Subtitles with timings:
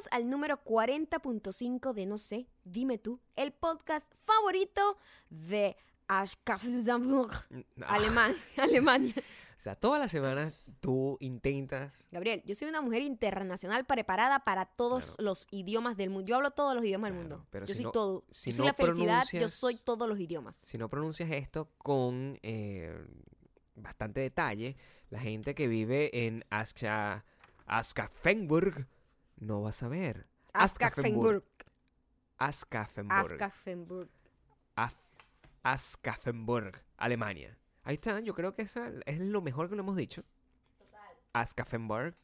[0.00, 4.96] Bienvenidos al número 40.5 de No sé, dime tú, el podcast favorito
[5.28, 5.76] de
[6.08, 7.30] Aschaffenburg,
[7.82, 8.36] Ah, Alemania.
[8.56, 9.14] Alemania.
[9.18, 11.92] O sea, todas las semanas tú intentas.
[12.10, 15.22] Gabriel, yo soy una mujer internacional preparada para todos Claro.
[15.24, 16.26] los idiomas del mundo.
[16.26, 17.46] Yo hablo todos los idiomas del mundo.
[17.50, 18.24] pero yo si soy no- todo.
[18.30, 20.56] si yo soy no la felicidad, yo soy todos los idiomas.
[20.56, 23.04] Si no pronuncias esto con eh,
[23.74, 24.78] bastante detalle,
[25.10, 27.26] la gente que vive en Ascha,
[27.66, 28.86] Askafenburg
[29.40, 30.26] no va a.
[30.52, 31.44] Aschaffenburg.
[32.38, 33.32] Askafenburg.
[33.32, 34.08] Aschaffenburg.
[34.76, 34.94] Af-
[35.62, 37.56] Askafenburg, Alemania.
[37.82, 40.22] Ahí está, yo creo que esa es lo mejor que lo hemos dicho.
[41.32, 42.14] Askafenburg.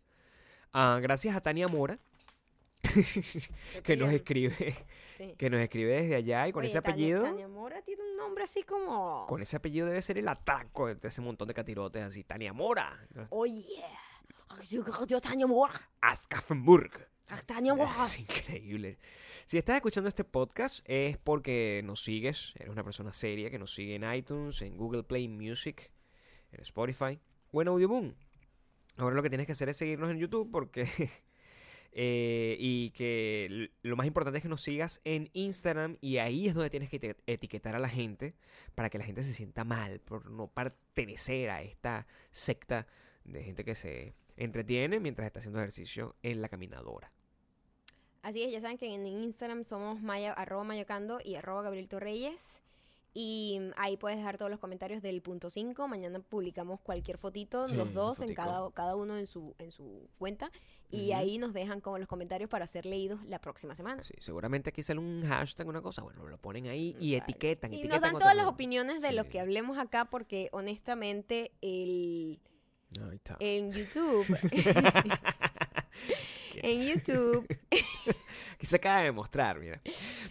[0.73, 1.99] Ah, gracias a Tania Mora,
[3.83, 4.77] que nos escribe,
[5.17, 5.35] Sí.
[5.39, 7.23] que nos escribe desde allá y con Oye, ese apellido.
[7.23, 9.27] Tania Mora tiene un nombre así como.
[9.27, 12.25] Con ese apellido debe ser el atraco de ese montón de catirotes así.
[12.25, 13.07] Tania Mora.
[13.31, 13.65] Oye.
[13.83, 13.85] Ay,
[16.01, 17.09] Askafenburg.
[18.07, 18.99] Es increíble.
[19.47, 23.75] Si estás escuchando este podcast es porque nos sigues, eres una persona seria que nos
[23.75, 25.91] sigue en iTunes, en Google Play Music,
[26.53, 27.19] en Spotify
[27.53, 28.15] o en Audioboom.
[28.97, 30.87] Ahora lo que tienes que hacer es seguirnos en YouTube porque...
[31.93, 36.55] eh, y que lo más importante es que nos sigas en Instagram y ahí es
[36.55, 38.35] donde tienes que eti- etiquetar a la gente
[38.75, 42.87] para que la gente se sienta mal por no pertenecer a esta secta
[43.25, 47.13] de gente que se entretiene mientras está haciendo ejercicio en la caminadora.
[48.23, 52.61] Así es, ya saben que en Instagram somos maya, arroba mayocando y arroba Gabriel Torreyes.
[53.19, 55.89] Y ahí puedes dejar todos los comentarios del punto 5.
[55.89, 60.07] Mañana publicamos cualquier fotito, Sí, los dos, en cada, cada uno en su, en su
[60.19, 60.51] cuenta.
[60.91, 64.03] Y ahí nos dejan como los comentarios para ser leídos la próxima semana.
[64.03, 67.73] Sí, seguramente aquí sale un hashtag, una cosa, bueno, lo ponen ahí y etiquetan.
[67.73, 69.31] Y nos dan todas las opiniones de lo Sí.
[69.31, 72.39] que hablemos acá porque honestamente el,
[73.13, 73.37] Está.
[73.41, 74.27] en YouTube...
[76.63, 77.47] en YouTube...
[78.59, 79.83] Que se acaba de mostrar, mira.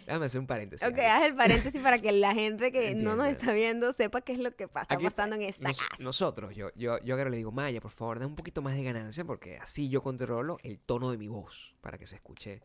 [0.04, 0.84] Déjame hacer un paréntesis.
[0.84, 4.32] Ok, haz el paréntesis para que la gente que no nos está viendo sepa qué
[4.32, 6.02] es lo que pa- está Aquí pasando en esta Nos- casa.
[6.02, 8.82] nosotros, yo, yo, yo ahora le digo, Maya, por favor, da un poquito más de
[8.82, 12.62] ganancia porque así yo controlo el tono de mi voz para que se escuche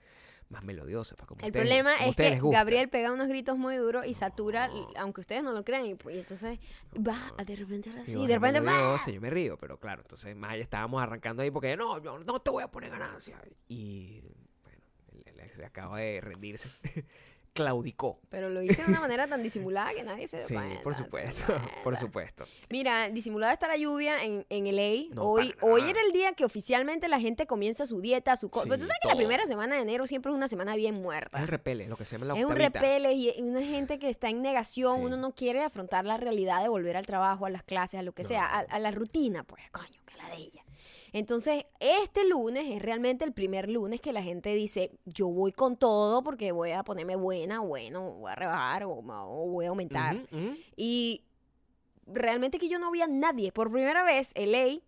[0.52, 1.16] más melodiosa.
[1.16, 2.40] para como El ustedes- problema como es que.
[2.52, 6.16] Gabriel pega unos gritos muy duros y satura, aunque ustedes no lo crean, y, pues,
[6.16, 6.60] y entonces
[6.96, 9.00] va a de repente así, Digo, de repente ¡va!
[9.12, 12.52] yo me río, pero claro, entonces Maya estábamos arrancando ahí porque no, yo no te
[12.52, 13.42] voy a poner ganancia.
[13.70, 14.22] Y
[14.64, 14.82] bueno,
[15.26, 16.70] él- él se acaba de rendirse.
[17.54, 18.20] Claudicó.
[18.30, 20.96] Pero lo hice de una manera tan disimulada que nadie se dio Sí, cuenta, por
[20.96, 21.44] supuesto,
[21.84, 22.46] por supuesto.
[22.70, 25.14] Mira, disimulada está la lluvia en, en LA.
[25.16, 28.48] No, hoy, hoy era el día que oficialmente la gente comienza su dieta, su...
[28.48, 30.96] Sí, Pero tú sabes que la primera semana de enero siempre es una semana bien
[30.96, 31.40] Es muerta.
[31.42, 32.80] el repele, lo que se llama la Es un octavita.
[32.80, 35.06] repele y y una gente que está en negación, Sí.
[35.06, 38.14] uno no quiere afrontar la realidad de volver al trabajo, a las clases, a lo
[38.14, 38.30] que No.
[38.30, 40.61] sea, a, a la rutina, pues, coño, que la de ella.
[41.14, 45.76] Entonces, este lunes es realmente el primer lunes que la gente dice, yo voy con
[45.76, 50.18] todo porque voy a ponerme buena, bueno, voy a rebajar o, o voy a aumentar.
[50.78, 51.24] Y
[52.08, 53.52] realmente que yo no vi a nadie.
[53.52, 54.80] Por primera vez, LA,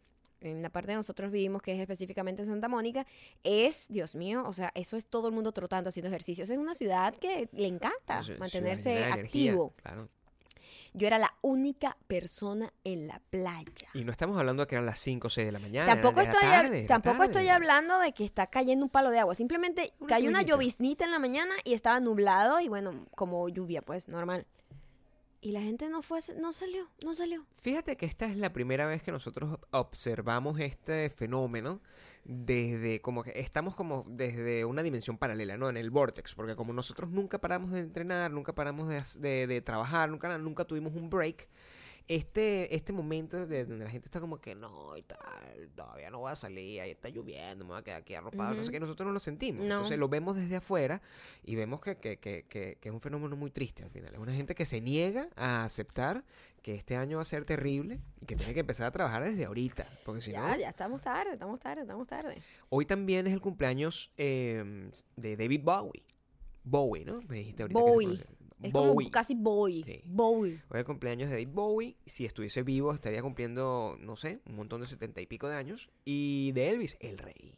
[0.41, 3.05] en la parte de nosotros vivimos, que es específicamente en Santa Mónica,
[3.43, 6.49] es, Dios mío, o sea, eso es todo el mundo trotando, haciendo ejercicios.
[6.49, 9.73] Es una ciudad que le encanta mantenerse de energía, activo.
[9.81, 10.09] Claro.
[10.93, 13.89] Yo era la única persona en la playa.
[13.93, 15.87] Y no estamos hablando de que eran las 5 o 6 de la mañana.
[15.87, 17.31] Tampoco, estoy, tarde, tampoco tarde.
[17.31, 19.33] estoy hablando de que está cayendo un palo de agua.
[19.33, 23.81] Simplemente Una cayó una lloviznita en la mañana y estaba nublado y bueno, como lluvia,
[23.81, 24.45] pues, normal.
[25.41, 27.45] Y la gente no fue, no salió, no salió.
[27.61, 31.81] Fíjate que esta es la primera vez que nosotros observamos este fenómeno
[32.25, 35.69] desde como que estamos como desde una dimensión paralela, ¿no?
[35.69, 39.61] En el vortex, porque como nosotros nunca paramos de entrenar, nunca paramos de, de- de
[39.61, 41.47] trabajar, nunca, nunca tuvimos un break.
[42.07, 45.17] Este, este momento de donde la gente está como que no y tal,
[45.73, 48.63] todavía no voy a salir, ahí está lloviendo, me voy a quedar aquí arropado, no
[48.63, 49.65] sé qué, nosotros no lo sentimos.
[49.65, 49.75] No.
[49.75, 51.01] Entonces lo vemos desde afuera
[51.43, 54.13] y vemos que, que, que, que, es un fenómeno muy triste al final.
[54.13, 56.25] Es una gente que se niega a aceptar
[56.61, 59.45] que este año va a ser terrible y que tiene que empezar a trabajar desde
[59.45, 59.87] ahorita.
[60.05, 62.41] Porque si ya, no, ya estamos tarde, estamos tarde, estamos tarde.
[62.69, 66.03] hoy también es el cumpleaños eh, de David Bowie.
[66.65, 67.21] Bowie, ¿no?
[67.27, 67.79] Me dijiste ahorita.
[67.79, 68.19] Bowie.
[68.63, 68.93] Es Bowie.
[69.05, 69.83] como casi Bowie.
[69.83, 70.01] Sí.
[70.05, 70.53] Bowie.
[70.53, 71.95] Hoy es el cumpleaños de David Bowie.
[72.05, 75.89] Si estuviese vivo, estaría cumpliendo, no sé, un montón de setenta y pico de años.
[76.05, 77.55] Y de Elvis, el rey.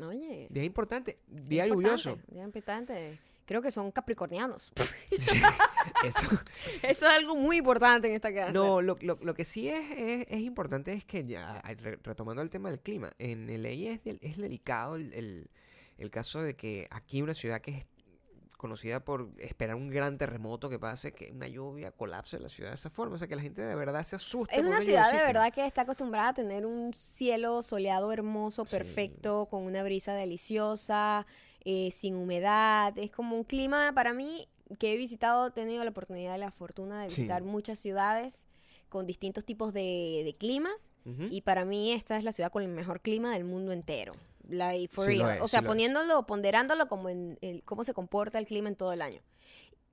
[0.00, 0.46] Oye.
[0.50, 2.18] Día importante, día importante, lluvioso.
[2.32, 3.18] Día importante.
[3.46, 4.72] Creo que son capricornianos.
[5.10, 6.26] Eso.
[6.82, 8.52] Eso es algo muy importante en esta casa.
[8.52, 12.40] No, lo, lo- lo que sí es, es, es importante es que ya, re- retomando
[12.42, 15.50] el tema del clima, en el es, del- es delicado el, el-
[15.98, 17.86] el caso de que aquí una ciudad que es
[18.64, 22.76] conocida por esperar un gran terremoto que pase, que una lluvia colapse la ciudad de
[22.76, 24.54] esa forma, o sea que la gente de verdad se asusta.
[24.56, 28.70] Es una ciudad de verdad que está acostumbrada a tener un cielo soleado hermoso, Sí.
[28.74, 31.26] perfecto, con una brisa deliciosa.
[31.66, 32.92] eh, sin humedad.
[32.98, 36.50] Es como un clima para mí que he visitado, he tenido la oportunidad y la
[36.50, 37.22] fortuna de Sí.
[37.22, 38.44] visitar muchas ciudades
[38.90, 40.90] con distintos tipos de, de climas.
[41.30, 44.12] Y para mí esta es la ciudad con el mejor clima del mundo entero.
[44.48, 45.36] Like, for Sí lo real.
[45.38, 45.66] es, o sí sea, es.
[45.66, 49.20] poniéndolo, ponderándolo como en el, cómo se comporta el clima en todo el año.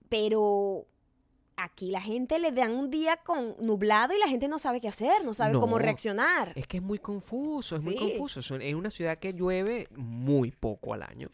[0.09, 0.87] Pero
[1.55, 4.87] aquí la gente le dan un día con nublado y la gente no sabe qué
[4.87, 6.53] hacer, no sabe cómo reaccionar.
[6.55, 8.39] Es que es muy confuso, es muy confuso.
[8.57, 11.29] Es una ciudad que llueve muy poco al año.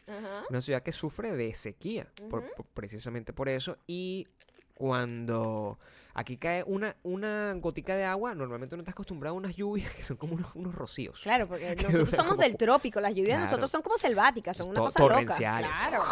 [0.49, 3.77] Una ciudad que sufre de sequía, por- por- precisamente por eso.
[3.87, 4.27] Y
[4.73, 5.79] cuando
[6.19, 10.01] aquí cae una, una gotica de agua, normalmente uno está acostumbrado a unas lluvias que
[10.03, 11.19] son como unos, unos rocíos.
[11.21, 13.45] Claro, porque Que nosotros somos como- del trópico, las lluvias de Claro.
[13.45, 15.13] nosotros son como selváticas, son una to- cosa loca.
[15.13, 15.69] torrenciales.
[15.69, 16.03] Claro.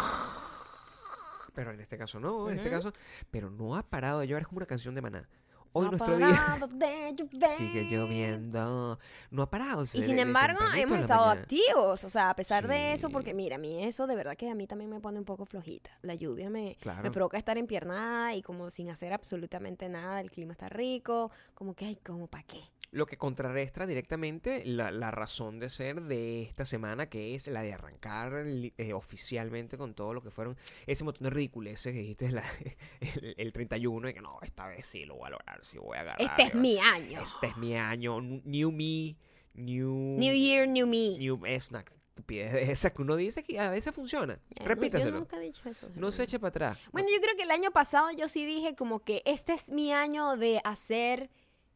[1.54, 2.92] Pero en este caso no, en este caso.
[3.30, 5.28] Pero no ha parado de llover, es como una canción de maná.
[5.76, 7.50] Hoy No nuestro día parado de llover.
[7.50, 8.98] sigue lloviendo.
[9.30, 9.82] No ha parado.
[9.82, 11.42] Y sin embargo, hemos estado mañana.
[11.42, 14.48] activos, o sea, a pesar de eso, porque mira, a mí eso de verdad que
[14.48, 15.90] a mí también me pone un poco flojita.
[16.02, 20.52] La lluvia me, me provoca estar empiernada y como sin hacer absolutamente nada, el clima
[20.52, 22.60] está rico, como que, ay, como para qué.
[22.92, 27.62] Lo que contrarrestra directamente la, la razón de ser de esta semana, que es la
[27.62, 30.56] de arrancar eh, oficialmente con todo lo que fueron
[30.86, 32.44] ese montón de ridiculeces que dijiste la-
[33.00, 35.98] el, el 31 y que no, esta vez sí lo voy a lograr, sí voy
[35.98, 36.22] a agarrar.
[36.22, 37.20] Este es mi año.
[37.20, 39.16] Este es mi año, new me,
[39.54, 40.16] new...
[40.18, 41.18] New Year, New Me.
[41.18, 44.38] new- es una estupidez de esa que uno dice que a veces funciona.
[44.60, 45.10] No, Repítaselo.
[45.12, 45.88] Yo nunca he dicho eso.
[45.96, 46.78] No se eche para atrás.
[46.92, 49.92] Bueno, yo creo que el año pasado yo sí dije como que este es mi
[49.92, 51.30] año de hacer,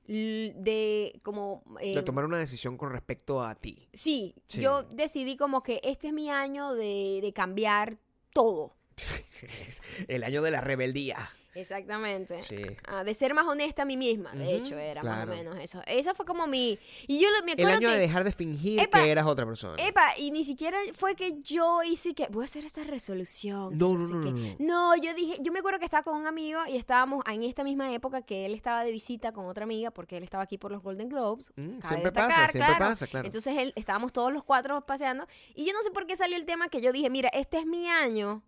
[0.06, 1.62] de como...
[1.80, 3.88] de eh, tomar una decisión con respecto a ti.
[3.92, 4.60] Sí, Sí.
[4.60, 7.98] yo decidí como que este es mi año de, de cambiar
[8.32, 8.74] todo.
[10.08, 11.30] El año de la rebeldía.
[11.54, 12.42] Exactamente.
[12.42, 12.62] Sí.
[12.86, 15.82] Ah, de ser más honesta a mí misma, de hecho, era más o menos eso.
[15.86, 16.78] Esa fue como mi...
[17.06, 17.94] Y yo El año que...
[17.94, 19.82] de dejar de fingir Epa, que eras otra persona.
[19.82, 23.70] Epa, y ni siquiera fue que yo hice que voy a hacer esta resolución.
[23.70, 24.56] que No, no, no, qué".
[24.58, 24.96] no, no.
[24.96, 27.92] Yo dije, yo me acuerdo que estaba con un amigo y estábamos en esta misma
[27.92, 30.82] época que él estaba de visita con otra amiga porque él estaba aquí por los
[30.82, 31.52] Golden Globes.
[31.56, 32.78] Mm, siempre pasa, siempre claro.
[32.78, 33.26] pasa, claro.
[33.26, 36.44] Entonces él, estábamos todos los cuatro paseando y yo no sé por qué salió el
[36.44, 38.42] tema que yo dije, mira, este es mi año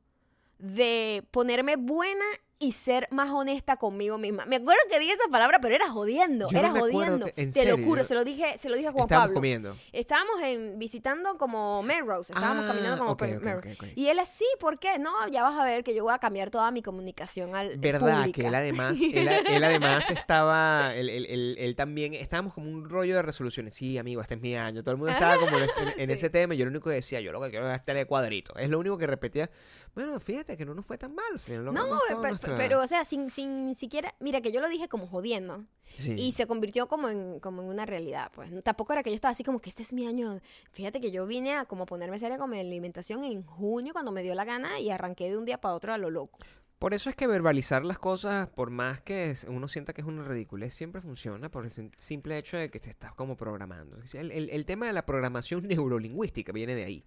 [0.59, 2.25] de ponerme buena
[2.63, 4.47] y ser más honesta conmigo misma.
[4.47, 7.27] Me acuerdo que dije esa palabra, pero era jodiendo, Yo no era me jodiendo.
[7.27, 9.35] que- Te lo juro, se lo dije, se lo dije a Juan Estábamos Pablo.
[9.35, 9.77] comiendo.
[9.93, 13.73] Estábamos en, visitando como Melrose, estábamos Ah, caminando como ok, por ok, Melrose.
[13.73, 13.89] ok, ok.
[13.97, 14.99] Y él así, ¿por qué?
[14.99, 18.21] No, ya vas a ver que yo voy a cambiar toda mi comunicación al Verdad,
[18.21, 18.41] pública.
[18.41, 22.89] que él además, él, él además estaba, él, él- él- él también, estábamos como un
[22.89, 23.75] rollo de resoluciones.
[23.75, 24.83] Sí, amigo, este es mi año.
[24.83, 26.13] Todo el mundo estaba como en, ese, en- en Sí.
[26.13, 28.55] ese tema yo lo único que decía, yo lo que quiero es estar de cuadrito.
[28.57, 29.51] Es lo único que repetía.
[29.95, 31.25] Bueno, fíjate que no nos fue tan mal.
[31.33, 32.01] al final No, logramos
[32.41, 35.65] toda nuestra- pero o sea, sin, sin siquiera, mira que yo lo dije como jodiendo
[35.99, 36.15] Sí.
[36.19, 38.51] y se convirtió como en, como en una realidad, pues.
[38.65, 40.41] Tampoco era que yo estaba así como que este es mi año.
[40.73, 44.23] Fíjate que yo vine a como ponerme seria con mi alimentación en junio cuando me
[44.23, 46.39] dio la gana y arranqué de un día para otro a lo loco.
[46.79, 50.25] Por eso es que verbalizar las cosas, por más que uno sienta que es una
[50.25, 53.99] ridiculez, siempre funciona por el sim- simple hecho de que te estás como programando.
[54.15, 57.05] El, el- el tema de la programación neurolingüística viene de ahí,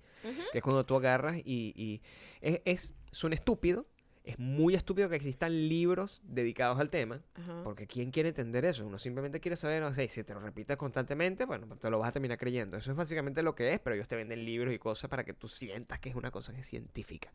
[0.51, 2.01] que es cuando tú agarras y, y
[2.39, 3.85] es, es suena estúpido,
[4.25, 7.61] es muy estúpido que existan libros dedicados al tema, Ajá.
[7.63, 8.85] porque ¿quién quiere entender eso?
[8.85, 11.89] Uno simplemente quiere saber, o sea, y si te lo repites constantemente, bueno, pues te
[11.89, 12.75] lo vas a terminar creyendo.
[12.77, 15.33] Eso es básicamente lo que es, pero ellos te venden libros y cosas para que
[15.33, 17.31] tú sientas que es una cosa que es científica.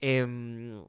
[0.00, 0.84] Em,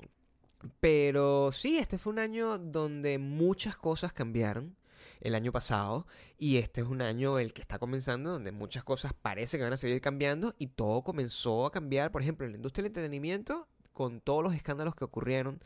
[0.80, 4.76] pero sí, este fue un año donde muchas cosas cambiaron
[5.22, 6.06] el año pasado
[6.38, 9.74] y este es un año el que está comenzando donde muchas cosas parece que van
[9.74, 13.68] a seguir cambiando y todo comenzó a cambiar, por ejemplo, en la industria del entretenimiento
[13.96, 15.60] con todos los escándalos que ocurrieron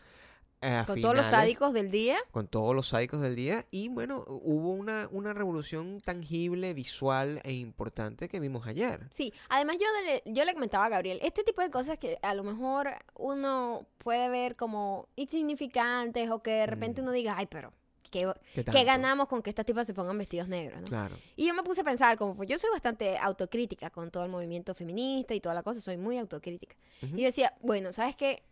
[0.61, 2.17] eh, Con todos los finales, sádicos del día.
[2.31, 7.53] con todos los sádicos del día y bueno, hubo una, una revolución tangible, visual e
[7.53, 9.07] importante que vimos ayer.
[9.09, 9.85] Sí, además yo
[10.25, 14.27] yo le comentaba a Gabriel, este tipo de cosas que a lo mejor uno puede
[14.29, 17.05] ver como insignificantes o que de repente Mm.
[17.05, 17.71] uno diga, ay, pero
[18.09, 18.19] ¿qué,
[18.53, 18.85] ¿Qué, qué tanto?
[18.85, 20.81] ganamos con que estas tipas se pongan vestidos negros?
[20.81, 20.87] ¿no?
[20.87, 21.17] Claro.
[21.35, 24.31] Y yo me puse a pensar, como pues yo soy bastante autocrítica con todo el
[24.31, 26.75] movimiento feminista y toda la cosa, soy muy autocrítica.
[27.01, 28.43] Y yo decía, bueno, ¿sabes qué?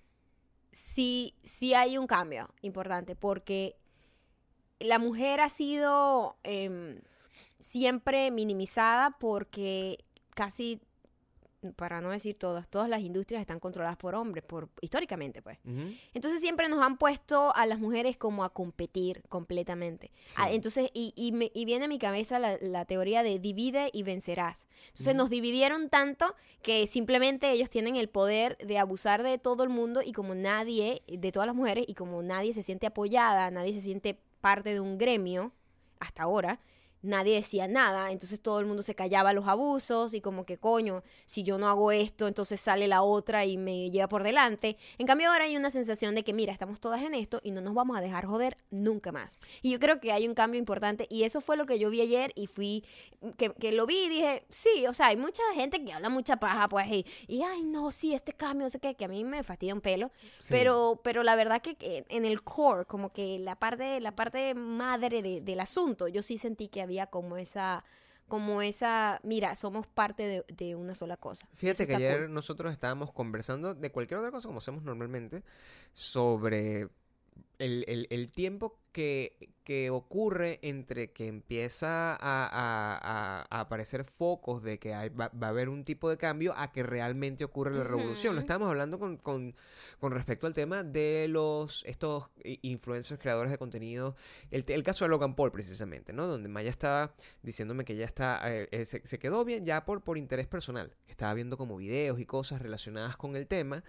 [0.71, 3.75] Sí, sí hay un cambio importante porque
[4.79, 6.99] la mujer ha sido em,
[7.59, 10.03] siempre minimizada porque
[10.35, 10.79] casi,
[11.73, 15.57] para no decir todas, todas las industrias están controladas por hombres, por históricamente, pues.
[16.13, 20.11] Entonces siempre nos han puesto a las mujeres como a competir completamente.
[20.35, 23.89] Ah, entonces, y, y, me- y viene a mi cabeza la, la teoría de divide
[23.93, 24.67] y vencerás.
[24.89, 29.69] Entonces nos dividieron tanto que simplemente ellos tienen el poder de abusar de todo el
[29.69, 33.73] mundo y como nadie, de todas las mujeres, y como nadie se siente apoyada, nadie
[33.73, 35.51] se siente parte de un gremio,
[35.99, 36.59] hasta ahora,
[37.07, 41.03] nadie decía nada, entonces todo el mundo se callaba los abusos y como que coño,
[41.25, 44.77] si yo no hago esto, entonces sale la otra y me lleva por delante.
[44.97, 47.61] En cambio ahora hay una sensación de que mira, estamos todas en esto y no
[47.61, 49.39] nos vamos a dejar joder nunca más.
[49.61, 52.01] Y yo creo que hay un cambio importante y eso fue lo que yo vi
[52.01, 52.83] ayer y fui,
[53.37, 56.37] que, que lo vi y dije, sí, o sea, hay mucha gente que habla mucha
[56.37, 59.23] paja pues y, y ay no, sí, este cambio, no sé qué, que a mí
[59.23, 60.47] me fastidia un pelo, Sí.
[60.49, 65.21] pero, pero la verdad que, en el core, como que la parte, la parte madre
[65.21, 67.83] de- del asunto, yo sí sentí que había como esa,
[68.27, 71.47] como esa, mira, somos parte de, de una sola cosa.
[71.53, 72.33] Fíjate Eso que ayer cool.
[72.33, 75.43] nosotros estábamos conversando de cualquier otra cosa como hacemos normalmente
[75.93, 76.89] sobre
[77.59, 82.17] el, el- el tiempo que, que ocurre entre que empieza a,
[83.49, 86.71] a- aparecer focos de que hay- va, va a haber un tipo de cambio a
[86.71, 88.33] que realmente ocurre la revolución.
[88.35, 89.55] Lo estábamos hablando con, con-
[89.99, 94.15] con respecto al tema de los estos influencers, creadores de contenido.
[94.51, 96.25] El, el caso de Logan Paul, precisamente, ¿no?
[96.27, 97.13] Donde Maya estaba
[97.43, 100.95] diciéndome que ya está, eh, eh, se, se quedó bien ya por, por interés personal.
[101.07, 103.83] Estaba viendo como videos y cosas relacionadas con el tema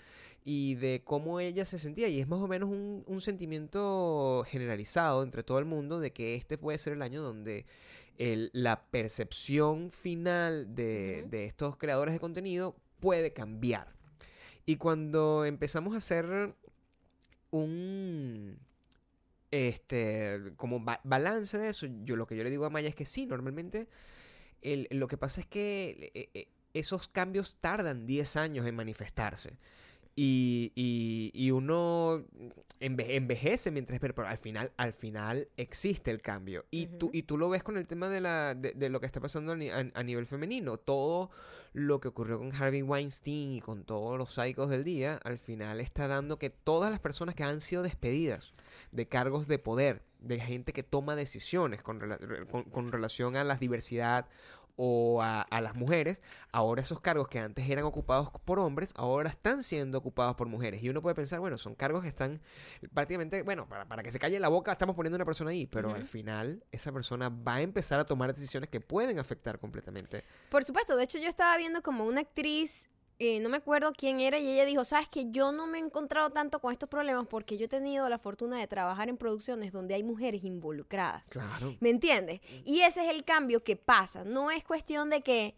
[0.51, 2.09] y de cómo ella se sentía.
[2.09, 6.37] Y es más o menos un, un sentimiento generalizado entre todo el mundo de que
[6.37, 7.67] este puede ser el año donde
[8.17, 13.93] el- la percepción final de, de estos creadores de contenido puede cambiar.
[14.65, 16.55] Y cuando empezamos a hacer
[17.51, 18.59] un
[19.51, 22.95] este como ba- balance de eso, yo lo que yo le digo a Maya es
[22.95, 23.87] que sí, normalmente
[24.63, 29.59] el- lo que pasa es que eh, eh, esos cambios tardan 10 años en manifestarse.
[30.21, 32.25] Y, y- y uno
[32.81, 36.65] enve- envejece mientras espera, pero al final, al final existe el cambio.
[36.73, 39.07] Y, tú, y tú lo ves con el tema de, la, de, de lo que
[39.07, 40.77] está pasando a, ni- a- a nivel femenino.
[40.77, 41.31] Todo
[41.73, 45.79] lo que ocurrió con Harvey Weinstein y con todos los psicos del día, al final
[45.81, 48.53] está dando que todas las personas que han sido despedidas
[48.91, 53.45] de cargos de poder, de gente que toma decisiones con, rela- con- con relación a
[53.45, 54.27] la diversidad
[54.81, 59.29] o a, a las mujeres, ahora esos cargos que antes eran ocupados por hombres, ahora
[59.29, 60.83] están siendo ocupados por mujeres.
[60.83, 62.41] Y uno puede pensar, bueno, son cargos que están
[62.95, 65.93] prácticamente, bueno, para, para que se calle la boca, estamos poniendo una persona ahí, pero
[65.93, 70.23] al final esa persona va a empezar a tomar decisiones que pueden afectar completamente.
[70.49, 74.21] Por supuesto, de hecho yo estaba viendo como una actriz, eh, no me acuerdo quién
[74.21, 77.27] era, y ella dijo, sabes que yo no me he encontrado tanto con estos problemas
[77.27, 81.29] porque yo he tenido la fortuna de trabajar en producciones donde hay mujeres involucradas.
[81.29, 81.77] Claro.
[81.81, 82.41] ¿Me entiendes?
[82.65, 84.25] Y ese es el cambio que pasa.
[84.25, 85.55] No es cuestión de que...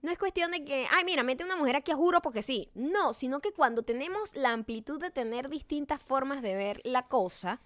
[0.00, 2.70] No es cuestión de que, ay, mira, mete una mujer aquí a juro porque sí.
[2.74, 7.60] No, sino que cuando tenemos la amplitud de tener distintas formas de ver la cosa,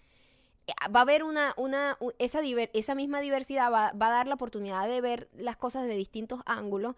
[0.67, 4.29] eh, va a haber una, una, esa, diver- esa misma diversidad va, va a dar
[4.29, 6.97] la oportunidad de ver las cosas de distintos ángulos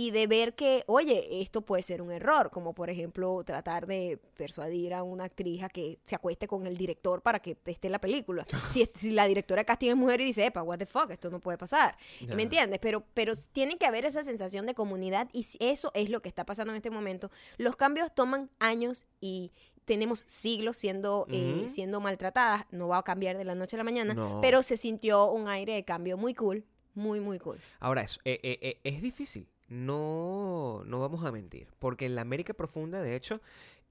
[0.00, 4.18] y de ver que, oye, esto puede ser un error, como por ejemplo tratar de
[4.34, 7.92] persuadir a una actriz a que se acueste con el director para que esté en
[7.92, 8.46] la película.
[8.70, 11.28] si, si la directora de casting es mujer y dice, epa, what the fuck, esto
[11.28, 11.98] no puede pasar.
[12.26, 12.34] Ya.
[12.34, 12.78] ¿Me entiendes?
[12.80, 16.46] Pero, pero tiene que haber esa sensación de comunidad y eso es lo que está
[16.46, 17.30] pasando en este momento.
[17.58, 19.52] Los cambios toman años y
[19.84, 22.64] tenemos siglos siendo, eh, siendo maltratadas.
[22.70, 24.40] No va a cambiar de la noche a la mañana, No.
[24.40, 26.64] pero se sintió un aire de cambio muy cool,
[26.94, 27.60] muy, muy cool.
[27.80, 29.46] Ahora, es, eh, eh, eh, es difícil.
[29.70, 31.68] No, no vamos a mentir.
[31.78, 33.40] Porque en la América Profunda, de hecho,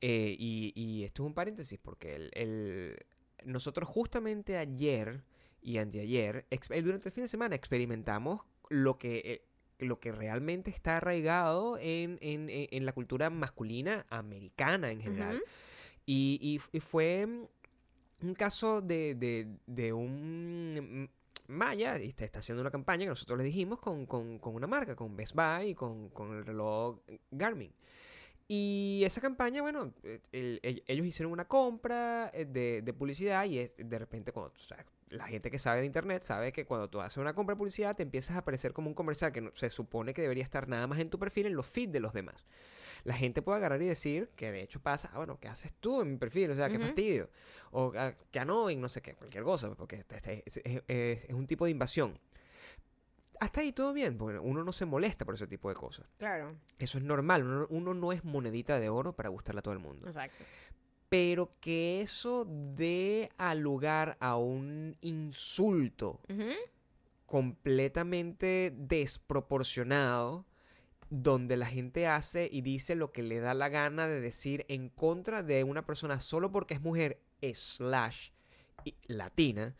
[0.01, 2.97] eh, y, y esto es un paréntesis, porque el, el-
[3.45, 5.23] nosotros justamente ayer
[5.61, 9.45] y anteayer, eh, durante el fin de semana, experimentamos lo que, eh,
[9.79, 15.41] lo que realmente está arraigado en, en- en- la cultura masculina americana en general.
[16.05, 17.25] Y, y y fue
[18.21, 21.09] un caso de, de- de un
[21.49, 24.95] Maya, está, está haciendo una campaña que nosotros le dijimos con, con- con una marca,
[24.95, 26.99] con Best Buy y con, con el reloj
[27.31, 27.73] Garmin.
[28.47, 33.45] Y esa campaña, bueno, eh, el- el- ellos hicieron una compra eh, de, de publicidad
[33.45, 36.65] y es, de repente cuando, o sea, la gente que sabe de internet sabe que
[36.65, 39.41] cuando tú haces una compra de publicidad te empiezas a aparecer como un comercial que
[39.41, 41.99] no- se supone que debería estar nada más en tu perfil, en los feeds de
[41.99, 42.45] los demás.
[43.03, 46.01] La gente puede agarrar y decir que de hecho pasa, ah, bueno, ¿qué haces tú
[46.01, 46.51] en mi perfil?
[46.51, 46.85] O sea, qué Ujú.
[46.87, 47.29] fastidio.
[47.71, 51.23] O ah, que annoying, no sé qué, cualquier cosa, porque este- este es, es- es-
[51.29, 52.19] es un tipo de invasión.
[53.39, 56.05] Hasta ahí todo bien, porque uno no se molesta por ese tipo de cosas.
[56.17, 59.73] Claro, Eso es normal, uno, uno no es monedita de oro para gustarle a todo
[59.73, 60.07] el mundo.
[60.07, 60.43] exacto.
[61.07, 66.19] Pero que eso dé a lugar a un insulto
[67.25, 70.45] completamente desproporcionado
[71.09, 74.89] donde la gente hace y dice lo que le da la gana de decir en
[74.89, 77.19] contra de una persona solo porque es mujer
[77.53, 78.29] slash
[78.85, 79.75] y- latina,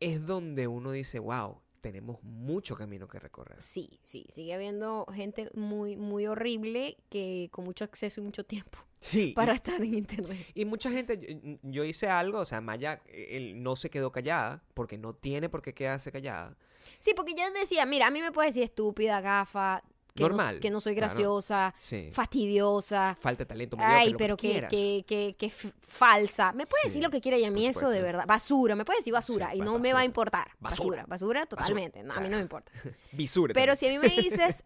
[0.00, 3.60] es donde uno dice, wow, tenemos mucho camino que recorrer.
[3.62, 8.78] Sí, sí, sigue habiendo gente muy, muy horrible que con mucho acceso y mucho tiempo
[9.00, 10.46] Sí, para estar en internet.
[10.54, 14.96] Y mucha gente, yo, hice algo, o sea, Maya él no se quedó callada, porque
[14.96, 16.56] no tiene por qué quedarse callada.
[16.98, 19.82] Sí, porque yo decía, mira, a mí me puedes decir estúpida, gafa,
[20.14, 21.12] que Normal, no, que no soy claro.
[21.12, 22.08] graciosa, Sí.
[22.12, 23.16] fastidiosa.
[23.20, 26.52] Falta de talento, mediocre, Ay, pero que, que, que, falsa.
[26.52, 28.24] Me puede Sí, decir lo que quiera y a mí por eso de verdad.
[28.24, 30.46] Basura, me puede decir basura Sí, y no me va a importar.
[30.60, 31.02] Basura.
[31.02, 32.04] Basura, basura, totalmente.
[32.04, 32.70] no, a mí no me importa.
[33.12, 34.62] Bisure Pero si a mí me dices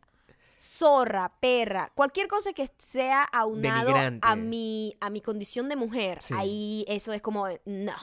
[0.61, 4.27] zorra, perra, cualquier cosa que sea aunado Denigrante.
[4.29, 7.95] a mi, a mi condición de mujer, ahí eso es como, no,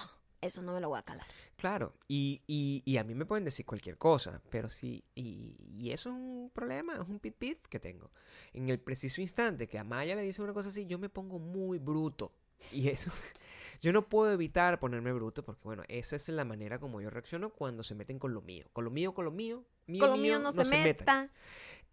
[0.41, 1.27] eso no me lo voy a calar.
[1.57, 5.91] Claro, y, y, y a mí me pueden decir cualquier cosa, pero sí, y, y
[5.91, 8.12] eso es un problema, es un pit pit que tengo.
[8.53, 11.39] En el preciso instante que a Maya le dice una cosa así, yo me pongo
[11.39, 12.33] muy bruto.
[12.71, 13.09] Y eso,
[13.81, 17.51] yo no puedo evitar ponerme bruto porque, bueno, esa es la manera como yo reacciono
[17.51, 18.65] cuando se meten con lo mío.
[18.74, 20.83] Con lo mío, con lo mío, mío, Con lo mío no, se, metan.
[20.83, 21.29] meta.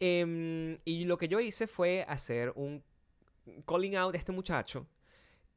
[0.01, 2.83] Em, y lo que yo hice fue hacer un
[3.67, 4.87] calling out a este muchacho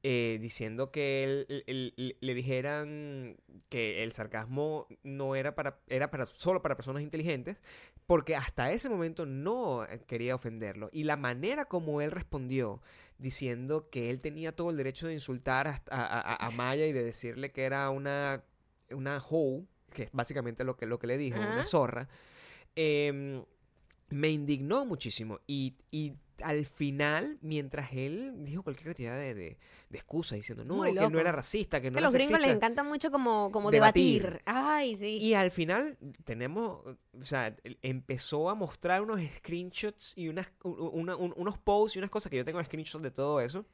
[0.08, 3.38] eh, diciendo que él- él- él- él- le dijeran
[3.70, 7.58] que el sarcasmo no era para era para solo para personas inteligentes
[8.06, 12.84] porque hasta ese momento no eh, quería ofenderlo y la manera como él respondió
[13.18, 16.92] diciendo que él tenía todo el derecho de insultar a, a- a- a Maya y
[16.94, 18.44] de decirle que era una
[18.92, 21.66] una hoe que es básicamente lo que lo que le dijo una Ajá.
[21.66, 22.10] zorra
[22.76, 23.44] em,
[24.10, 25.40] me indignó muchísimo.
[25.48, 29.58] Y, y al final, mientras él dijo cualquier cantidad de, de,
[29.90, 32.32] de excusas diciendo no, que no era racista, que no Que a era los gringos
[32.40, 34.24] les sexista", encanta mucho como, como Debatir.
[34.24, 34.42] debatir.
[34.46, 35.18] Ay, sí.
[35.22, 41.34] Y al final tenemos, o sea, empezó a mostrar unos screenshots y unas, una- un-
[41.38, 43.66] unos posts y unas cosas que yo tengo screenshots de todo eso,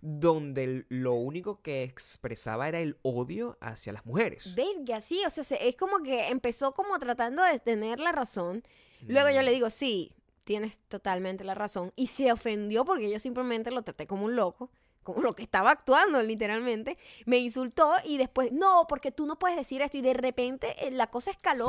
[0.00, 4.54] donde lo único que expresaba era el odio hacia las mujeres.
[4.54, 8.62] Verga, sí, o sea, se- es como que empezó como tratando de tener la razón.
[9.06, 9.54] Luego yo le Mm.
[9.54, 10.12] digo, sí,
[10.44, 11.92] tienes totalmente la razón.
[11.96, 14.70] Y se ofendió porque yo simplemente lo traté como un loco,
[15.02, 16.96] como lo que estaba actuando literalmente.
[17.26, 19.98] Me insultó y después, no, porque tú no puedes decir esto.
[19.98, 21.68] Y de repente eh, la cosa escaló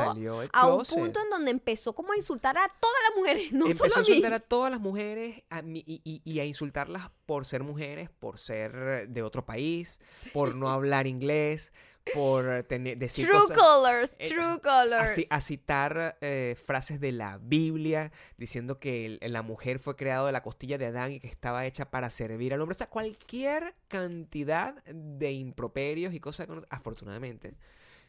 [0.54, 3.84] a un punto en donde empezó como a insultar a todas las mujeres, no Empezó
[3.86, 4.08] solo a a mí.
[4.10, 8.10] insultar a todas las mujeres a mí- y, y- y a insultarlas por ser mujeres,
[8.10, 10.00] por ser de otro país,
[10.34, 11.74] por no hablar inglés,
[12.14, 13.58] por tener, decir True cosas...
[13.58, 15.20] colors, eh, true a, colors.
[15.30, 20.32] a citar eh, frases de la Biblia diciendo que el- la mujer fue creada de
[20.32, 22.76] la costilla de Adán y que estaba hecha para servir al hombre.
[22.76, 27.56] O sea, cualquier cantidad de improperios y cosas afortunadamente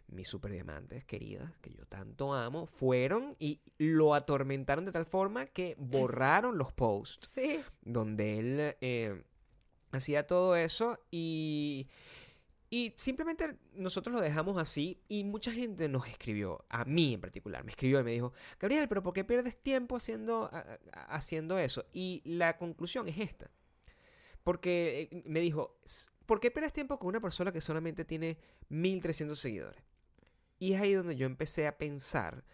[0.09, 5.75] mis superdiamantes queridas, que yo tanto amo, fueron y lo atormentaron de tal forma que
[5.79, 7.61] borraron los posts Sí.
[7.83, 9.21] donde él eh,
[9.91, 11.89] hacía todo eso y,
[12.79, 17.65] y simplemente nosotros lo dejamos así y mucha gente nos escribió, a mí en particular,
[17.65, 20.59] me escribió y me dijo, Gabriel, pero ¿por qué pierdes tiempo haciendo, a-
[20.93, 21.87] a- haciendo eso?
[21.93, 23.51] Y la conclusión es esta,
[24.43, 28.39] porque eh, me dijo, "S- ¿por qué pierdes tiempo con una persona que solamente tiene
[28.69, 29.83] 1300 seguidores?
[30.59, 32.45] Y es ahí donde yo empecé a pensar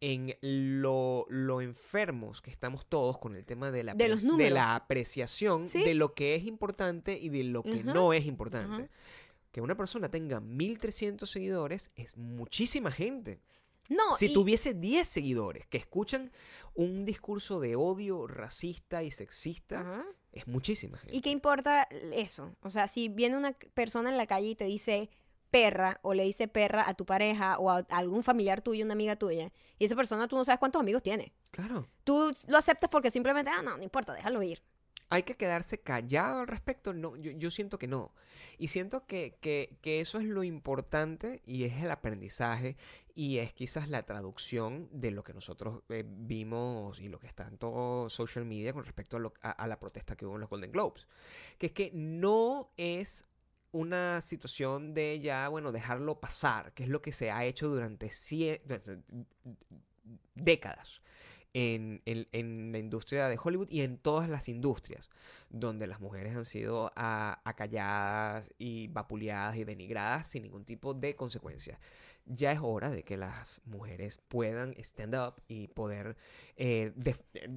[0.00, 4.52] en lo, lo enfermos que estamos todos con el tema de la, De los números.
[4.52, 5.82] la apreciación Sí.
[5.84, 8.90] de lo que es importante y de lo que no es importante.
[9.56, 13.40] Que una persona tenga 1300 seguidores es muchísima gente.
[13.88, 16.30] No, si y- tuviese 10 seguidores que escuchan
[16.74, 20.04] un discurso de odio racista y sexista, Ajá.
[20.32, 21.16] es muchísima gente.
[21.16, 22.54] ¿Y qué importa eso?
[22.60, 25.08] O sea, si viene una persona en la calle y te dice
[25.50, 29.16] perra o le dice perra a tu pareja o a algún familiar tuyo, una amiga
[29.16, 31.32] tuya, y esa persona tú no sabes cuántos amigos tiene.
[31.50, 31.88] Claro.
[32.04, 34.62] Tú lo aceptas porque simplemente, ah, no, no importa, déjalo ir.
[35.08, 36.92] ¿Hay que quedarse callado al respecto?
[36.92, 38.12] No, yo, yo siento que no.
[38.58, 42.76] Y siento que, que- que eso es lo importante y es el aprendizaje
[43.14, 47.46] y es quizás la traducción de lo que nosotros eh, vimos y lo que está
[47.46, 50.40] en todo social media con respecto a, lo- a- a la protesta que hubo en
[50.40, 51.06] los Golden Globes.
[51.58, 53.24] Que es que no es
[53.72, 58.08] una situación de ya, bueno, dejarlo pasar, que es lo que se ha hecho durante
[58.08, 58.60] cie-
[60.34, 61.00] décadas
[61.58, 65.08] en, en- en la industria de Hollywood y en todas las industrias,
[65.48, 71.16] donde las mujeres han sido a- acalladas y vapuleadas y denigradas sin ningún tipo de
[71.16, 71.80] consecuencia.
[72.26, 76.16] Ya es hora de que las mujeres puedan stand up y poder
[76.56, 76.92] eh,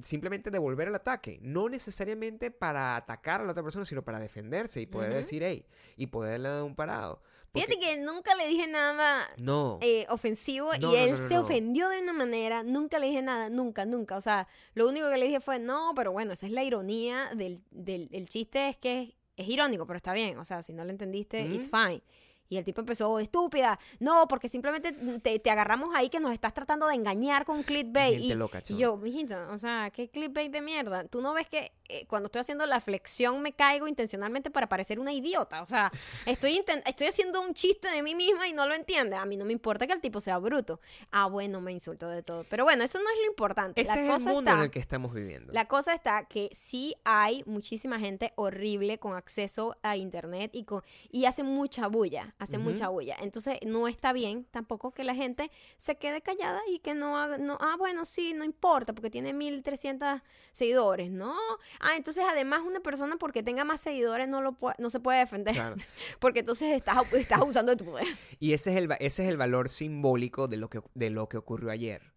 [0.02, 1.38] simplemente devolver el ataque.
[1.42, 5.66] No necesariamente para atacar a la otra persona, sino para defenderse y poder decir, hey,
[5.96, 7.20] y poderle dar un parado.
[7.52, 9.78] Fíjate que nunca le dije nada No.
[9.82, 13.50] eh, ofensivo No, y él no, se ofendió de una manera, nunca le dije nada,
[13.50, 14.16] nunca, nunca.
[14.16, 17.30] O sea, lo único que le dije fue, no, pero bueno, esa es la ironía
[17.34, 20.38] del, del el chiste, es que es, es irónico, pero está bien.
[20.38, 22.02] O sea, si no lo entendiste, it's fine.
[22.48, 26.52] Y el tipo empezó, estúpida, no, porque simplemente te, te agarramos ahí que nos estás
[26.52, 28.14] tratando de engañar con clickbait.
[28.18, 31.04] Gente Y, loca, y yo, mijito, o sea, ¿qué clickbait de mierda?
[31.04, 34.98] Tú no ves que eh, cuando estoy haciendo la flexión me caigo intencionalmente para parecer
[34.98, 35.62] una idiota.
[35.62, 35.90] O sea,
[36.26, 39.16] estoy, estoy haciendo un chiste de mí misma y no lo entiende.
[39.16, 40.80] A mí no me importa que el tipo sea bruto.
[41.10, 42.44] Ah, bueno, me insulto de todo.
[42.44, 43.80] Pero bueno, eso no es lo importante.
[43.80, 45.52] Ese la es el cosa mundo está, en el que estamos viviendo.
[45.52, 50.82] la cosa está que sí hay muchísima gente horrible con acceso a internet y con
[51.10, 52.70] y hacen mucha bulla, hacen Ujú.
[52.70, 53.16] mucha bulla.
[53.20, 57.38] Entonces no está bien tampoco que la gente se quede callada y que no haga,
[57.38, 60.20] no, ah, bueno, sí, no importa porque tiene 1300
[60.52, 61.34] seguidores, ¿no?
[61.80, 65.54] Ah, entonces además una persona porque tenga más seguidores no lo no se puede defender,
[65.54, 65.76] Claro.
[66.20, 68.06] porque entonces estás estás abusando de tu poder.
[68.38, 71.36] Y ese es el, ese es el valor simbólico de lo que, de lo que
[71.38, 72.12] ocurrió ayer.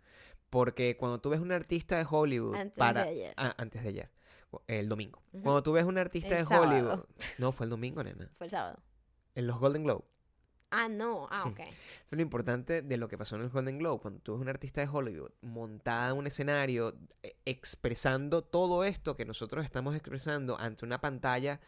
[0.49, 3.33] Porque cuando tú ves un artista de Hollywood Antes para de ayer.
[3.37, 4.11] Ah, antes de ayer,
[4.67, 5.21] el domingo.
[5.31, 6.69] Cuando tú ves un artista El de sábado.
[6.69, 7.05] Hollywood,
[7.39, 8.77] no fue el domingo, nena, Fue el sábado.
[9.35, 10.03] en los Golden Globe.
[10.75, 11.27] Ah, no.
[11.29, 11.59] Ah, ok.
[11.59, 11.69] Eso
[12.05, 14.01] es lo importante de lo que pasó en el Golden Globe.
[14.01, 19.15] Cuando tú ves un artista de Hollywood montada en un escenario eh, expresando todo esto
[19.15, 21.59] que nosotros estamos expresando ante una pantalla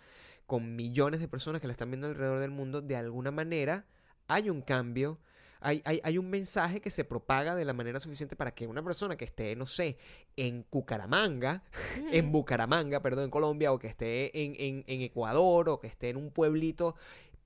[0.48, 3.86] con millones de personas que la están viendo alrededor del mundo, de alguna manera
[4.28, 5.20] hay un cambio.
[5.62, 8.84] Hay, hay, hay un mensaje que se propaga de la manera suficiente para que una
[8.84, 9.98] persona que esté, no sé,
[10.36, 11.64] en Cucaramanga,
[12.12, 16.10] en Bucaramanga, perdón, en Colombia, o que esté en, en, en Ecuador, o que esté
[16.10, 16.96] en un pueblito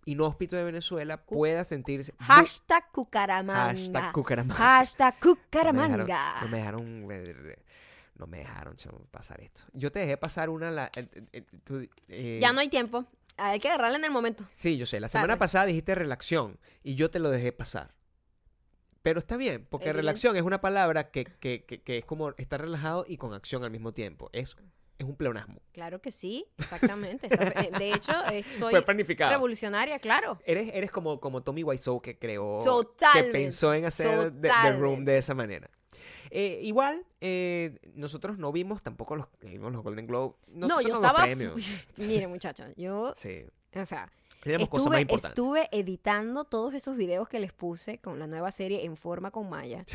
[0.05, 2.13] inhóspito de Venezuela, pueda sentirse...
[2.19, 3.65] Hashtag Cucaramanga.
[3.73, 4.55] Hashtag Cucaramanga.
[4.55, 6.05] Hashtag No me Cucaramanga.
[6.05, 7.55] dejaron- No me dejaron, eh,
[8.15, 8.75] no me dejaron
[9.11, 9.63] pasar esto.
[9.73, 10.71] Yo te dejé pasar una...
[10.71, 11.45] la- eh, eh,
[12.07, 13.05] eh, Ya no hay tiempo.
[13.37, 14.43] Hay que agarrarla en el momento.
[14.51, 14.99] Sí, yo sé.
[14.99, 15.39] La semana Tarde.
[15.39, 17.93] pasada dijiste relación y yo te lo dejé pasar.
[19.01, 20.01] Pero está bien, porque Evidente.
[20.01, 23.63] relación es una palabra que, que, que, que es como estar relajado y con acción
[23.63, 24.29] al mismo tiempo.
[24.33, 24.57] Es,
[24.99, 25.59] es un pleonasmo.
[25.71, 27.27] Claro que sí, exactamente.
[27.31, 29.31] Eh, De hecho, eh, soy Fue planificado.
[29.31, 30.37] revolucionaria, claro.
[30.45, 34.73] Eres, eres como, como Tommy Wiseau que creó, Totalmente, que pensó en hacer The- The,
[34.73, 35.69] Room de esa manera.
[36.31, 40.35] Eh, igual, eh, nosotros no vimos tampoco los, vimos los Golden Globe.
[40.47, 41.23] no, yo los estaba...
[41.23, 41.55] premios.
[41.97, 43.13] Mire, muchachos, yo...
[43.15, 45.29] Sí, O sea, tenemos cosas más estuve, importantes.
[45.39, 49.49] estuve editando todos esos videos que les puse con la nueva serie En Forma con
[49.49, 49.85] Maya.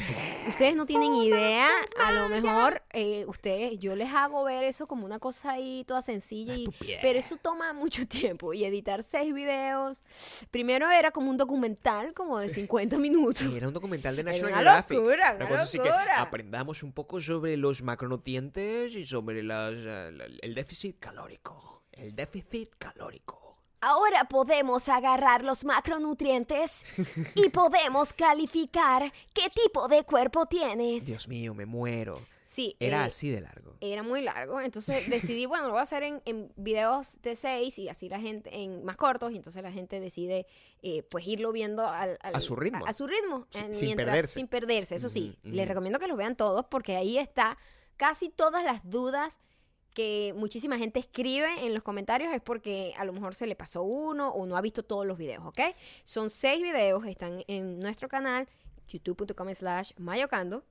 [0.48, 1.66] Ustedes no tienen idea,
[2.04, 6.02] a lo mejor eh, ustedes, yo les hago ver eso como una cosa ahí toda
[6.02, 6.68] sencilla, y,
[7.00, 8.52] pero eso toma mucho tiempo.
[8.52, 10.02] Y editar seis videos,
[10.50, 13.38] primero era como un documental como de 50 minutos.
[13.44, 14.96] Sí, era un documental de Era National una Geographic.
[14.98, 19.74] locura, Una una cosa así que aprendamos un poco sobre los macronutrientes y sobre las,
[19.74, 20.08] la-
[20.42, 21.82] el déficit calórico.
[21.92, 23.40] El déficit calórico.
[23.84, 26.84] Ahora podemos agarrar los macronutrientes
[27.34, 31.04] y podemos calificar qué tipo de cuerpo tienes.
[31.04, 32.20] Dios mío, me muero.
[32.44, 33.74] Sí, Era eh, así de largo.
[33.80, 37.78] era muy largo, entonces decidí, bueno, lo voy a hacer en, en videos de seis
[37.78, 40.46] y así la gente, en más cortos, y entonces la gente decide
[40.82, 42.84] eh, pues irlo viendo al, al- A su ritmo.
[42.86, 43.46] A, a su ritmo.
[43.50, 44.34] Sí, en- sin perderse.
[44.34, 45.38] Sin perderse, eso sí.
[45.42, 47.56] Les recomiendo que los vean todos porque ahí está
[47.96, 49.40] casi todas las dudas
[49.94, 53.82] que muchísima gente escribe en los comentarios es porque a lo mejor se le pasó
[53.82, 55.60] uno o no ha visto todos los videos, ¿ok?
[56.04, 58.48] Son seis videos, están en nuestro canal
[58.88, 60.64] youtube.com slash mayocando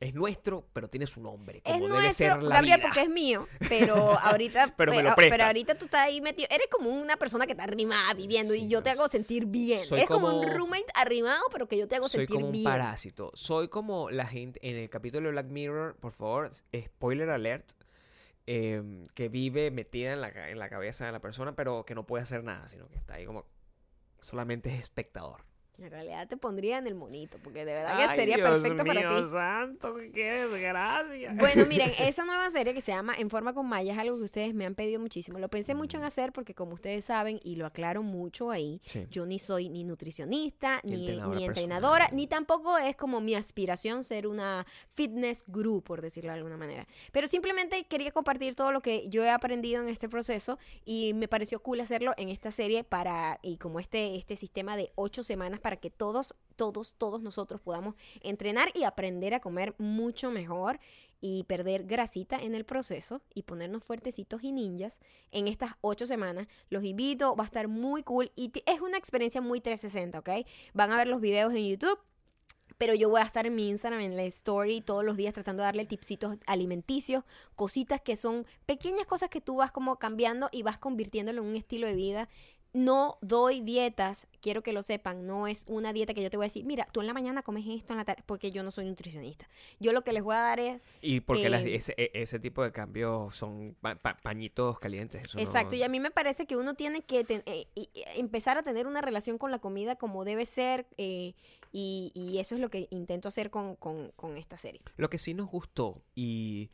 [0.00, 1.62] Es nuestro, pero tiene su nombre.
[1.64, 2.88] es debe nuestro, ser la Gabriel, vida.
[2.88, 6.66] porque es mío, pero ahorita, Pero me lo pero, ahorita tú estás ahí metido, eres
[6.68, 9.84] como una persona que está arrimada viviendo y yo te hago sentir bien.
[9.84, 12.52] soy es como, un roommate arrimado, pero que yo te hago Soy sentir como un
[12.52, 12.64] bien.
[12.64, 13.30] parásito.
[13.34, 17.70] Soy como la gente en el capítulo de Black Mirror, por favor, spoiler alert,
[18.46, 22.06] em, que vive metida en la, en la cabeza de la persona, pero que no
[22.06, 23.46] puede hacer nada, sino que está ahí como
[24.20, 25.44] solamente es espectador.
[25.78, 29.00] En realidad te pondría en el monito, porque de verdad que sería Dios perfecto para
[29.16, 29.28] ti.
[29.30, 31.34] santo, qué desgracia.
[31.38, 34.22] Bueno, miren, esa nueva serie que se llama En Forma con Maya es algo que
[34.24, 35.38] ustedes me han pedido muchísimo.
[35.38, 39.06] Lo pensé mucho en hacer porque como ustedes saben, y lo aclaro mucho ahí, Sí.
[39.10, 43.34] yo ni soy ni nutricionista, Ni ni, entrenadora ni entrenadora, ni tampoco es como mi
[43.34, 46.86] aspiración ser una fitness guru, por decirlo de alguna manera.
[47.12, 51.28] Pero simplemente quería compartir todo lo que yo he aprendido en este proceso y me
[51.28, 55.60] pareció cool hacerlo en esta serie para, y como este, este sistema de ocho semanas
[55.62, 60.78] para que todos, todos, todos nosotros podamos entrenar y aprender a comer mucho mejor
[61.22, 64.98] y perder grasita en el proceso y ponernos fuertecitos y ninjas
[65.30, 66.48] en estas ocho semanas.
[66.68, 70.46] Los invito, va a estar muy cool y es una experiencia muy 360, ¿ok?
[70.74, 71.98] Van a ver los videos en YouTube.
[72.78, 75.62] Pero yo voy a estar en mi Instagram, en la story, todos los días tratando
[75.62, 77.22] de darle tipsitos alimenticios,
[77.54, 81.54] cositas que son pequeñas cosas que tú vas como cambiando y vas convirtiéndolo en un
[81.54, 82.28] estilo de vida
[82.74, 86.44] no doy dietas, quiero que lo sepan, no es una dieta que yo te voy
[86.44, 88.70] a decir, mira, tú en la mañana comes esto en la tarde, porque yo no
[88.70, 89.46] soy nutricionista.
[89.78, 90.82] Yo lo que les voy a dar es...
[91.02, 95.22] Y porque las- Eh, ese, e- ese tipo de cambios son pa- pa- pañitos calientes.
[95.22, 97.88] eso no- Exacto, y a mí me parece que uno tiene que ten- eh, y
[98.16, 101.34] empezar a tener una relación con la comida como debe ser, eh,
[101.72, 104.80] y, y eso es lo que intento hacer con, con- con esta serie.
[104.96, 106.70] Lo que sí nos gustó y...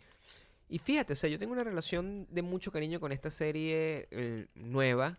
[0.70, 4.48] Y fíjate, o sea, yo tengo una relación de mucho cariño con esta serie eh,
[4.54, 5.18] nueva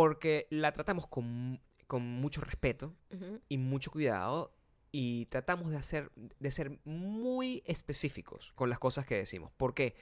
[0.00, 2.96] porque la tratamos con, con mucho respeto
[3.50, 4.56] y mucho cuidado
[4.92, 9.52] y tratamos de hacer de ser muy específicos con las cosas que decimos.
[9.58, 9.94] ¿Por qué?
[9.94, 10.00] Porque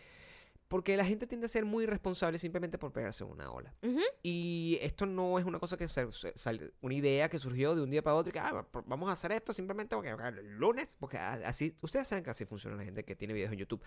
[0.97, 3.75] la gente tiende a ser muy responsable simplemente por pegarse una ola.
[3.83, 4.01] Ujú.
[4.23, 7.83] Y esto no es una cosa que se, se- sal- una idea que surgió de
[7.83, 10.57] un día para otro y que ah, vamos a hacer esto simplemente porque ok, el
[10.59, 13.83] lunes, porque así, ustedes saben que así funciona la gente que tiene videos en YouTube.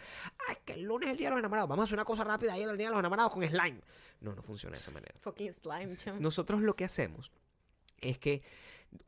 [0.47, 2.23] Ay, que el lunes es el día de los enamorados, vamos a hacer una cosa
[2.23, 3.81] rápida ahí el día de los enamorados con slime.
[4.19, 5.13] No, no funciona de esa manera.
[5.21, 6.19] Fucking slime, chum.
[6.19, 7.31] Nosotros lo que hacemos
[8.01, 8.41] es que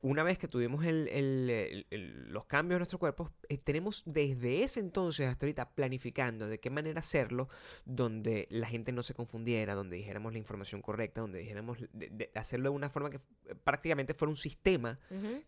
[0.02, 4.04] una vez que tuvimos el- el- el- el- los cambios en nuestro cuerpo, eh, tenemos
[4.06, 7.50] desde ese entonces hasta ahorita planificando de qué manera hacerlo,
[7.86, 12.32] donde la gente no se confundiera, donde dijéramos la información correcta, donde dijéramos de- de
[12.36, 15.00] hacerlo de una forma que eh, prácticamente fuera un sistema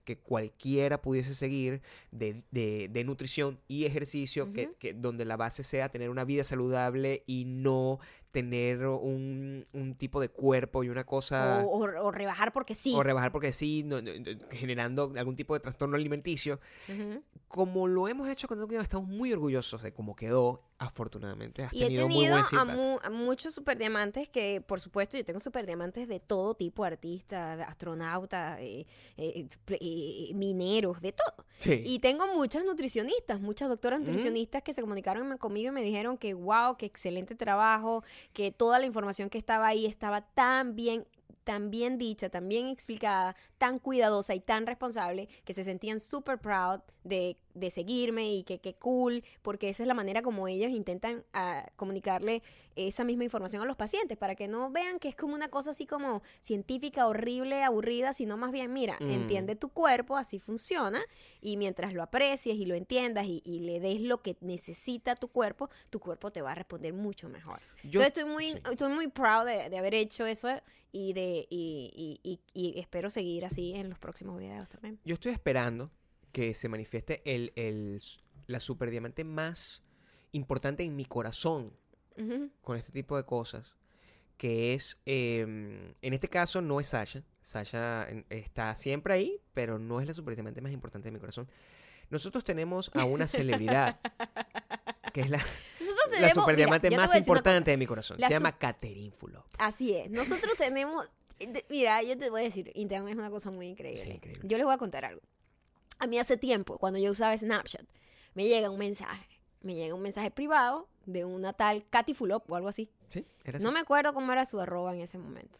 [0.04, 5.90] que cualquiera pudiese seguir de, de- nutrición y ejercicio, que, que donde la base sea
[5.90, 8.00] tener una vida saludable y no
[8.36, 11.64] tener un, un tipo de cuerpo y una cosa...
[11.64, 12.92] O, o- o rebajar porque sí.
[12.94, 14.00] O rebajar porque sí, no-
[14.52, 16.60] generando algún tipo de trastorno alimenticio.
[17.48, 20.64] Como lo hemos hecho con Tokio, estamos muy orgullosos de cómo quedó.
[20.78, 25.16] Afortunadamente, has Y he tenido, muy tenido a, mu- a muchos superdiamantes que, por supuesto,
[25.18, 28.86] yo tengo superdiamantes de todo tipo, artistas, astronautas, eh,
[29.16, 31.46] eh, eh, mineros, de todo.
[31.60, 31.82] Sí.
[31.86, 34.08] Y tengo muchas nutricionistas, muchas doctoras Ujú.
[34.08, 38.78] nutricionistas que se comunicaron conmigo y me dijeron que, wow, qué excelente trabajo, que toda
[38.78, 41.08] la información que estaba ahí estaba tan bien
[41.46, 46.40] tan bien dicha, tan bien explicada, tan cuidadosa y tan responsable, que se sentían súper
[46.40, 50.70] proud de, de seguirme y que qué cool, porque esa es la manera como ellos
[50.70, 52.44] intentan ah, comunicarle
[52.76, 55.72] esa misma información a los pacientes, para que no vean que es como una cosa
[55.72, 59.10] así como científica, horrible, aburrida, sino más bien, mira, Mm.
[59.12, 61.02] entiende tu cuerpo, así funciona,
[61.42, 65.30] y mientras lo aprecies y lo entiendas y, y le des lo que necesita tu
[65.30, 67.62] cuerpo, tu cuerpo te va a responder mucho mejor.
[67.84, 68.58] Yo- Entonces estoy muy, sí.
[68.72, 70.50] estoy muy proud de, de haber hecho eso
[70.92, 75.00] y de y, y- y- y espero seguir así en los próximos videos también.
[75.06, 75.92] Yo estoy esperando
[76.36, 78.02] que se manifieste el, el,
[78.48, 79.82] la superdiamante más
[80.34, 81.72] importante en mi corazón
[82.18, 82.50] Ujú.
[82.62, 83.74] con este tipo de cosas,
[84.36, 85.40] que es, eh,
[86.02, 90.60] en este caso no es Sasha, Sasha está siempre ahí, pero no es la superdiamante
[90.60, 91.48] más importante de mi corazón.
[92.10, 93.98] Nosotros tenemos a una celebridad,
[95.14, 98.18] que es la, Nosotros la tenemos, superdiamante mira, más importante de mi corazón.
[98.20, 99.46] La Se llama Catherine Fulop.
[99.58, 100.12] Así es.
[100.12, 101.10] Nosotros tenemos,
[101.70, 104.04] mira, yo te voy a decir, internet es una cosa muy increíble.
[104.04, 104.42] Sí, increíble.
[104.46, 105.22] Yo les voy a contar algo.
[106.00, 107.86] A mí hace tiempo, cuando yo usaba Snapchat,
[108.34, 109.28] me llega un mensaje,
[109.62, 112.90] me llega un mensaje privado de una tal Katy Fulop o algo así.
[113.10, 113.26] ¿Sí?
[113.44, 115.60] ¿Era No me acuerdo cómo era su arroba en ese momento.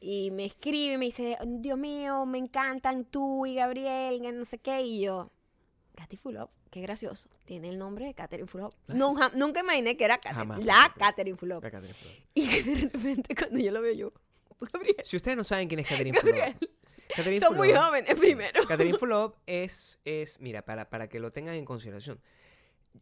[0.00, 4.44] Y me escribe y me dice, Dios mío, me encantan tú y Gabriel, que no
[4.44, 4.82] sé qué.
[4.82, 5.30] Y yo,
[5.96, 7.28] Katy Fulop, qué gracioso.
[7.44, 8.72] Tiene el nombre de Catherine Fulop.
[8.88, 11.00] Nunca, nunca imaginé que era Catherine, Jamás la pensé.
[11.00, 11.62] Catherine Fulop.
[11.62, 11.94] La Fulop.
[12.34, 14.12] Y de repente cuando yo lo veo yo,
[14.72, 16.36] Gabriel, Si ustedes no saben quién es Catherine Fulop,
[17.16, 18.66] Catherine son muy jóvenes primero.
[18.66, 22.20] Catherine Fulop es, es, mira, para, para que lo tengan en consideración.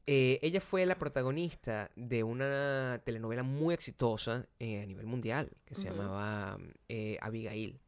[0.06, 5.74] eh, ella fue la protagonista de una telenovela muy exitosa eh, a nivel mundial que
[5.74, 7.80] se llamaba eh, Abigail,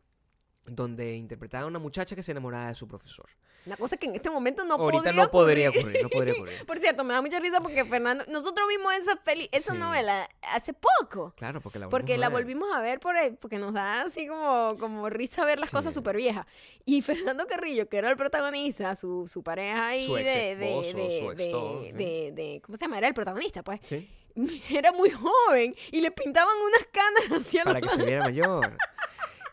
[0.66, 3.28] donde interpretaba a una muchacha que se enamoraba de su profesor.
[3.66, 6.03] Una cosa que en este momento no Ahorita podría no podría ocurrir.
[6.03, 6.55] no podría ocurrir.
[6.66, 9.79] Por cierto, me da mucha risa porque Fernando, nosotros vimos esa peli, esa Sí.
[9.79, 11.35] novela hace poco.
[11.37, 12.44] Claro, porque la Porque volvimos la a ver.
[12.44, 15.77] volvimos a ver por el- porque nos da así como, como risa ver las Sí.
[15.77, 16.46] cosas súper viejas.
[16.87, 22.61] Y Fernando Carrillo, que era el protagonista, su, su pareja ahí Su de, de, de,
[22.61, 22.99] su ¿cómo se llama?
[22.99, 23.81] Era el protagonista, pues.
[23.83, 24.09] Sí,
[24.70, 28.77] Era muy joven y le pintaban unas canas hacia para que se viera mayor.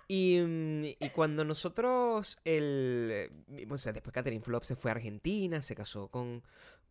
[0.08, 4.96] Y, mm, y cuando nosotros, el, eh, o sea, después Catherine Fulop se fue a
[4.96, 6.43] Argentina, se casó con,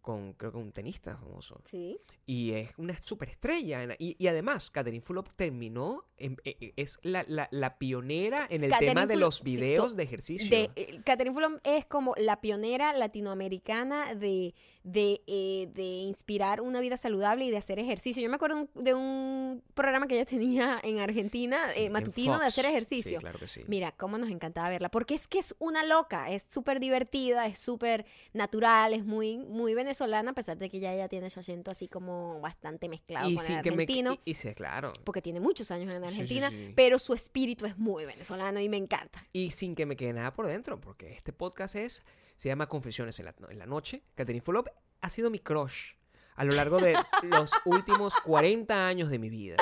[0.06, 1.60] con creo que un tenista famoso.
[1.68, 1.98] Sí.
[2.26, 3.82] Y es una superestrella.
[3.98, 8.62] Y, y además, Catherine Fulop terminó, en- eh, eh, es la, la- la pionera en
[8.62, 10.48] el Catherine tema de Fulop- los sí, videos to- de ejercicio.
[10.48, 16.80] De, eh, Catherine Fulham es como la pionera latinoamericana de, de, eh, de inspirar una
[16.80, 18.22] vida saludable y de hacer ejercicio.
[18.22, 22.38] Yo me acuerdo un- de un programa que ella tenía en Argentina, Sí, eh, matutino,
[22.38, 23.18] de hacer ejercicio.
[23.18, 23.62] Sí, claro que sí.
[23.66, 27.58] Mira, cómo nos encantaba verla, porque es que es una loca, es súper divertida, es
[27.58, 31.40] súper natural, es muy, muy venezolana venezolana, a pesar de que ella ya tiene su
[31.40, 34.12] acento así como bastante mezclado y con el sin que me argentino.
[34.24, 34.92] y, y sí, claro.
[35.04, 36.72] Porque tiene muchos años en Sí, sí, Argentina, sí.
[36.76, 39.26] pero su espíritu es muy venezolano y me encanta.
[39.32, 42.02] Y sin que me quede nada por dentro, porque este podcast es
[42.36, 44.02] se llama Confesiones en la, en la noche.
[44.14, 44.68] Catherine Fulop
[45.00, 45.94] ha sido mi crush
[46.34, 49.56] a lo largo de los últimos 40 años de mi vida.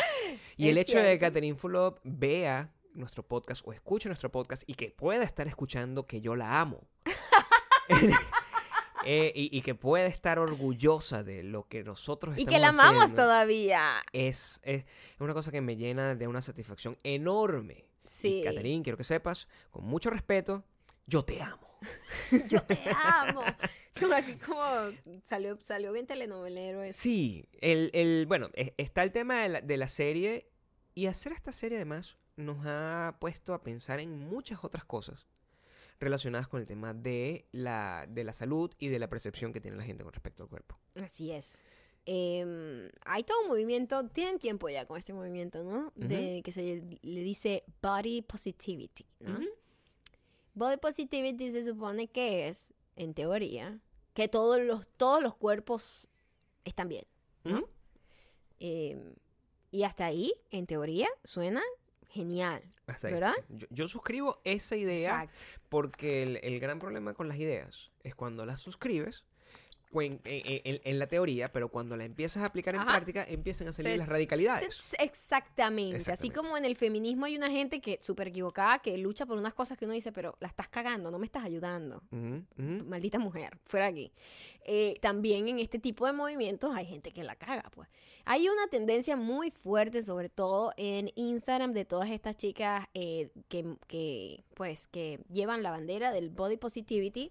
[0.57, 1.27] Y Es el hecho de que cierto.
[1.27, 6.21] Catherine Fulop vea nuestro podcast o escuche nuestro podcast y que pueda estar escuchando que
[6.21, 6.81] yo la amo.
[9.07, 12.69] Eh, y, y que pueda estar orgullosa de lo que nosotros Y estamos que la
[12.69, 13.83] amamos haciendo, todavía.
[14.13, 14.85] Es, es,
[15.19, 17.87] una cosa que me llena de una satisfacción enorme.
[18.09, 18.45] Sí.
[18.47, 20.65] Y quiero que sepas, con mucho respeto,
[21.07, 21.65] yo te amo.
[22.49, 23.43] Yo te amo.
[24.01, 24.63] Como así como
[25.23, 26.99] salió, salió bien telenovelero eso.
[26.99, 30.49] Sí, el, el, bueno, e- está el tema de la, de la serie
[30.95, 35.27] y hacer esta serie además nos ha puesto a pensar en muchas otras cosas
[36.01, 39.77] relacionadas con el tema de la, de la salud y de la percepción que tiene
[39.77, 40.79] la gente con respecto al cuerpo.
[40.97, 41.63] Así es.
[42.07, 45.93] Em, hay todo un movimiento, tienen tiempo ya con este movimiento, ¿no?
[45.95, 49.39] De que se le dice body positivity, ¿no?
[50.53, 53.81] Body positivity se supone que es, en teoría,
[54.13, 56.09] que todos los, todos los cuerpos
[56.65, 57.05] están bien.
[57.45, 57.69] ¿no?
[58.59, 59.15] Em,
[59.71, 61.63] y hasta ahí, en teoría, suena
[62.15, 62.63] genial.
[63.03, 63.35] ¿Verdad?
[63.49, 65.61] Yo, yo suscribo esa idea Exacto.
[65.69, 69.25] porque el, el gran problema con las ideas es cuando las suscribes
[70.03, 72.91] en, en- en la teoría, pero cuando la empiezas a aplicar en Ajá.
[72.93, 74.75] práctica empiezan a salir Se- las radicalidades.
[74.75, 75.97] Se- Exactamente.
[75.97, 76.37] Así Exactamente.
[76.41, 79.79] como en el feminismo hay una gente que súper equivocada, que lucha por unas cosas
[79.79, 82.03] que uno dice, pero la estás cagando, no me estás ayudando.
[82.11, 82.85] Ujú, ujú.
[82.87, 84.13] Maldita mujer, fuera aquí.
[84.67, 87.89] Eh, también en este tipo de movimientos hay gente que la caga, pues.
[88.27, 93.77] Hay una tendencia muy fuerte, sobre todo en Instagram, de todas estas chicas eh, que,
[93.87, 97.31] que, pues, que llevan la bandera del body positivity,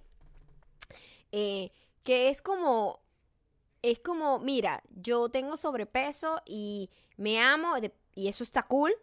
[1.31, 1.71] eh,
[2.03, 3.01] que es como,
[3.81, 7.73] es como, mira, yo tengo sobrepeso y me amo
[8.15, 8.93] y eso está cool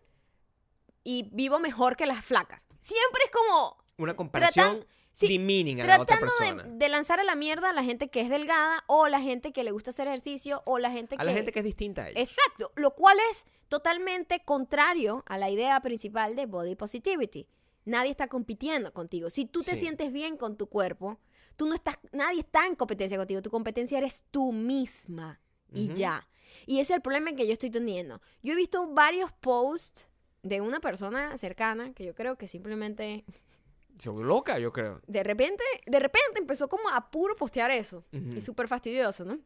[1.04, 2.66] y vivo mejor que las flacas.
[2.80, 6.62] Siempre es como Una comparación sí, demeaning a la otra persona.
[6.62, 9.52] de, de lanzar a la mierda a la gente que es delgada o la gente
[9.52, 11.24] que le gusta hacer ejercicio o la gente a que...
[11.24, 12.20] la gente que es distinta a ella.
[12.20, 17.46] Exacto, lo cual es totalmente contrario a la idea principal de body positivity.
[17.86, 19.30] Nadie está compitiendo contigo.
[19.30, 19.80] Si tú te Sí.
[19.80, 21.18] sientes bien con tu cuerpo,
[21.56, 23.42] tú no estás, nadie está en competencia contigo.
[23.42, 25.40] Tu competencia eres tú misma
[25.72, 26.26] y ya.
[26.66, 28.20] Y ese es el problema que yo estoy teniendo.
[28.42, 30.08] Yo he visto varios posts
[30.42, 33.24] de una persona cercana que yo creo que simplemente
[33.98, 35.00] Soy loca, yo creo.
[35.06, 38.04] de repente, de repente empezó como a puro postear eso.
[38.12, 38.38] Ujú.
[38.38, 39.38] Y súper fastidioso, ¿no?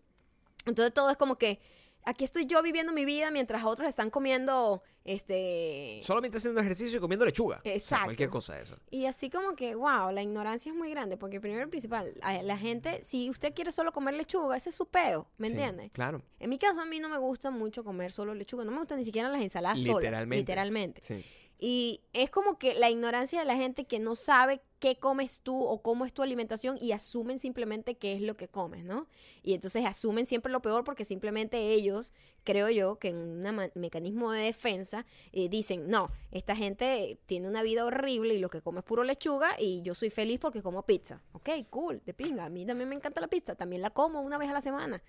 [0.66, 1.60] Entonces todo es como que
[2.04, 6.00] aquí estoy yo viviendo mi vida mientras otros están comiendo, este...
[6.04, 7.58] Solamente haciendo ejercicio y comiendo lechuga.
[7.58, 8.04] O sea, Exacto.
[8.06, 8.76] cualquier cosa de eso.
[8.90, 12.56] Y así como que, wow, la ignorancia es muy grande, porque primero y principal, la
[12.58, 15.90] gente, si usted quiere solo comer lechuga, ese es su peo, ¿me Sí, entiende?
[15.90, 16.22] Claro.
[16.38, 18.98] En mi caso, a mí no me gusta mucho comer solo lechuga, no me gustan
[18.98, 20.36] ni siquiera las ensaladas solas, Literalmente.
[20.36, 21.02] literalmente.
[21.02, 21.24] Sí.
[21.58, 25.64] Y es como que la ignorancia de la gente que no sabe qué comes tú
[25.64, 29.06] o cómo es tu alimentación y asumen simplemente qué es lo que comes, ¿no?
[29.42, 34.30] Y entonces asumen siempre lo peor porque simplemente ellos, creo yo, que en un mecanismo
[34.30, 38.80] de defensa, eh, dicen, no, esta gente tiene una vida horrible y lo que come
[38.80, 41.22] es puro lechuga y yo soy feliz porque como pizza.
[41.32, 42.44] Ok, cool, de pinga.
[42.44, 45.02] A mí también me encanta la pizza, también la como una vez a la semana.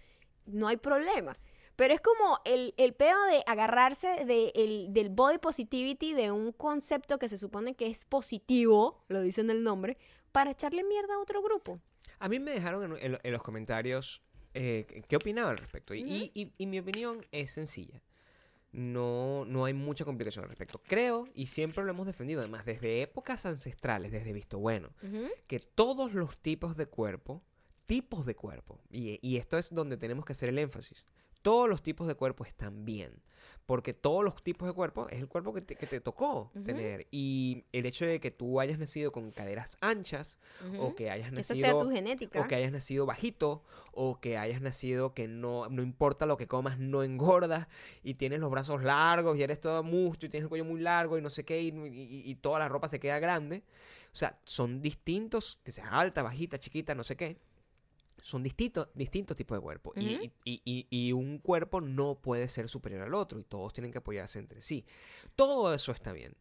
[0.45, 1.33] No hay problema.
[1.75, 6.51] Pero es como el, el pedo de agarrarse de el- del body positivity, de un
[6.51, 9.97] concepto que se supone que es positivo, lo dice en el nombre,
[10.31, 11.79] para echarle mierda a otro grupo.
[12.19, 14.21] A mí me dejaron en, en- en los comentarios
[14.53, 15.93] eh, qué opinaba al respecto.
[15.93, 18.01] Y, y- y- y mi opinión es sencilla.
[18.71, 20.81] No, no hay mucha complicación al respecto.
[20.85, 24.89] Creo, y siempre lo hemos defendido, además, desde épocas ancestrales, desde Visto Bueno,
[25.47, 27.41] que todos los tipos de cuerpo,
[27.85, 31.05] tipos de cuerpo, y, y esto es donde tenemos que hacer el énfasis,
[31.45, 33.21] todos los tipos de cuerpo están bien,
[33.67, 37.07] porque todos los tipos de cuerpo es el cuerpo que te, que te tocó tener,
[37.11, 40.37] y el hecho de que tú hayas nacido con caderas anchas,
[40.79, 41.59] o que hayas nacido...
[41.77, 42.41] sea tu genética.
[42.41, 46.47] O que hayas nacido bajito, o que hayas nacido que no, no importa lo que
[46.47, 47.67] comas, no engordas,
[48.03, 51.17] y tienes los brazos largos, y eres todo mucho, y tienes el cuello muy largo,
[51.17, 53.63] y no sé qué, y, y- y toda la ropa se queda grande.
[54.11, 57.37] O sea, son distintos, que seas alta, bajita, chiquita, no sé qué.
[58.25, 59.93] Son distintos, distintos tipos de cuerpo.
[59.95, 60.23] Y- Ujú.
[60.45, 63.99] y, y- y un cuerpo no puede ser superior al otro, y todos tienen que
[63.99, 64.83] apoyarse entre sí.
[65.35, 66.35] Todo eso está bien.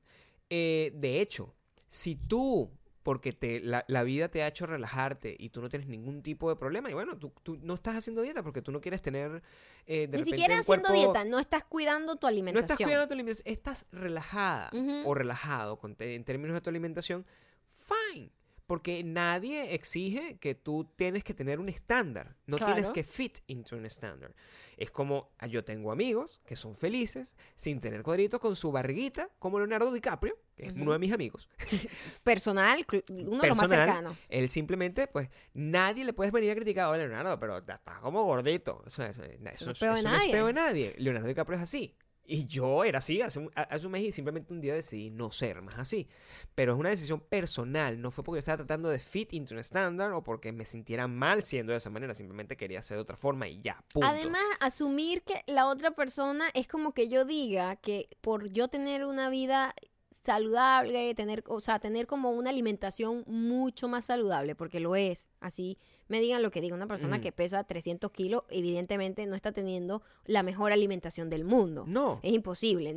[0.48, 1.54] Eh, de hecho,
[1.86, 2.70] si tú,
[3.02, 6.48] porque te, la, la vida te ha hecho relajarte y tú no tienes ningún tipo
[6.48, 9.42] de problema, y bueno, tú, tú no estás haciendo dieta porque tú no quieres tener...
[9.86, 12.64] eh, de Ni siquiera haciendo cuerpo- dieta, no estás cuidando tu No alimentación.
[12.64, 15.02] estás cuidando tu alimentación, estás relajada Ujú.
[15.10, 17.26] o relajado con en términos de tu alimentación,
[17.74, 18.30] fine.
[18.66, 22.34] Porque nadie exige que tú tienes que tener un estándar.
[22.46, 24.34] No tienes que fit into un estándar.
[24.76, 29.28] Es como ah, yo tengo amigos que son felices sin tener cuadritos con su barriguita,
[29.38, 31.48] como Leonardo DiCaprio, que es uno de mis amigos.
[32.24, 34.18] Personal, uno de los más Personal, cercanos.
[34.30, 38.82] Él simplemente, pues, nadie le puedes venir a criticar, oye, Leonardo, pero estás como gordito.
[38.86, 40.32] Eso, eso- eso- no eso no es nadie.
[40.32, 40.94] peo de nadie.
[40.98, 41.94] Leonardo DiCaprio es así.
[42.26, 43.50] Y yo era así hace un,
[43.90, 46.08] mes y simplemente un día decidí no ser más así.
[46.54, 49.60] Pero es una decisión personal, no fue porque yo estaba tratando de fit into un
[49.60, 53.16] estándar o porque me sintiera mal siendo de esa manera, simplemente quería ser de otra
[53.16, 54.08] forma y ya, punto.
[54.08, 59.04] Además, asumir que la otra persona es como que yo diga que por yo tener
[59.04, 59.74] una vida
[60.22, 65.78] saludable, tener, o sea, tener como una alimentación mucho más saludable, porque lo es, así
[66.08, 67.22] me digan lo que diga una persona Ujú.
[67.22, 71.84] que pesa 300 kilos, evidentemente no está teniendo la mejor alimentación del mundo.
[71.86, 72.20] no.
[72.22, 72.92] Es imposible.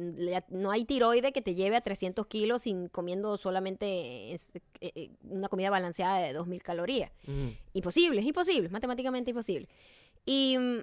[0.49, 4.37] No hay tiroide que te lleve a 300 kilos sin comiendo solamente eh,
[4.81, 7.11] eh, una comida balanceada de 2.000 calorías.
[7.27, 7.53] Ujú.
[7.73, 9.67] Imposible, es imposible, matemáticamente imposible.
[10.25, 10.79] Y mm,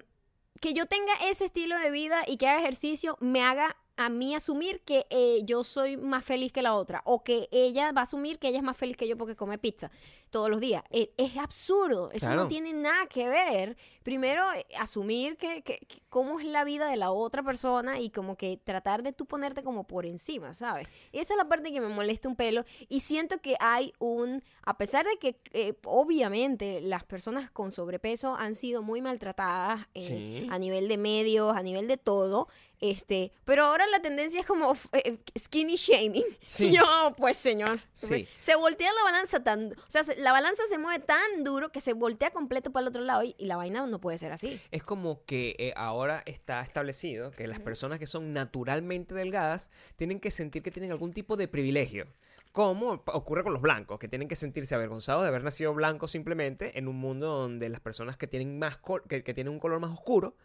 [0.61, 4.35] que yo tenga ese estilo de vida y que haga ejercicio me haga a mí
[4.35, 8.03] asumir que eh, yo soy más feliz que la otra o que ella va a
[8.03, 9.89] asumir que ella es más feliz que yo porque come pizza
[10.31, 10.83] todos los días.
[10.89, 12.41] Eh, es absurdo, eso Claro.
[12.41, 13.77] no tiene nada que ver.
[14.03, 18.09] Primero, eh, asumir que, que- que cómo es la vida de la otra persona y
[18.09, 20.87] como que tratar de tú ponerte como por encima, ¿sabes?
[21.13, 24.77] Esa es la parte que me molesta un pelo y siento que hay un, a
[24.77, 30.47] pesar de que eh, obviamente las personas con sobrepeso han sido muy maltratadas Sí.
[30.51, 32.47] a nivel de medios, a nivel de todo,
[32.81, 36.23] este, pero ahora la tendencia es como f- eh, skinny shaming.
[36.47, 36.71] Sí.
[36.71, 36.83] Yo,
[37.17, 38.27] pues señor, Sí.
[38.37, 41.81] se voltea la balanza tan, o sea, se- la balanza se mueve tan duro que
[41.81, 44.59] se voltea completo para el otro lado y, y la vaina no puede ser así.
[44.71, 50.19] Es como que eh, ahora está establecido que las personas que son naturalmente delgadas tienen
[50.19, 52.07] que sentir que tienen algún tipo de privilegio.
[52.55, 56.79] Como ocurre con los blancos, que tienen que sentirse avergonzados de haber nacido blancos simplemente
[56.79, 58.79] en un mundo donde las personas que tienen más
[59.09, 60.37] que, tienen un color más oscuro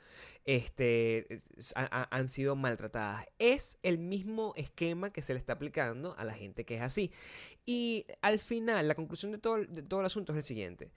[0.44, 3.26] este, es- ha- ha- han sido maltratadas.
[3.38, 7.12] Es el mismo esquema que se le está aplicando a la gente que es así.
[7.64, 10.90] Y al final, la conclusión de todo, el- asunto es el siguiente.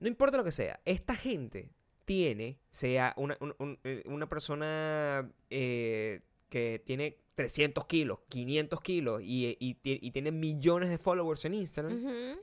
[0.00, 1.70] No importa lo que sea, esta gente
[2.04, 6.20] tiene, sea una, un- un- eh, persona eh,
[6.54, 12.38] que tiene 300 kilos, 500 kilos y, y y tiene millones de followers en Instagram,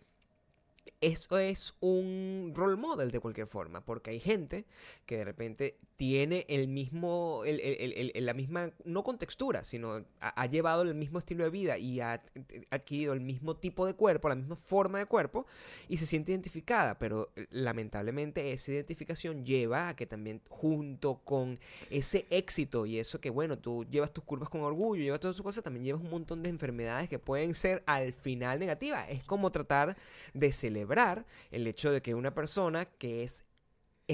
[0.99, 4.65] eso es un role model de cualquier forma, porque hay gente
[5.05, 10.81] que de repente tiene el mismo, la misma, no con textura, sino ha, ha llevado
[10.81, 12.23] el mismo estilo de vida y ha
[12.71, 15.45] adquirido el mismo tipo de cuerpo, la misma forma de cuerpo
[15.87, 21.59] y se siente identificada, pero eh, lamentablemente esa identificación lleva a que también junto con
[21.91, 25.43] ese éxito y eso que bueno, tú llevas tus curvas con orgullo, llevas todas sus
[25.43, 29.07] cosas, también llevas un montón de enfermedades que pueden ser al final negativas.
[29.07, 29.95] Es como tratar
[30.33, 33.43] de celebrar el hecho de que una persona que es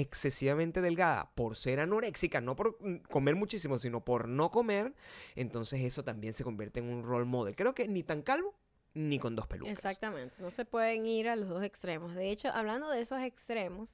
[0.00, 4.94] excesivamente delgada por ser anoréxica, no por mm, comer muchísimo, sino por no comer,
[5.34, 7.56] entonces eso también se convierte en un role model.
[7.56, 8.54] Creo que ni tan calvo
[8.94, 9.72] ni con dos pelucas.
[9.72, 12.14] Exactamente, no se pueden ir a los dos extremos.
[12.14, 13.90] De hecho, hablando de esos extremos,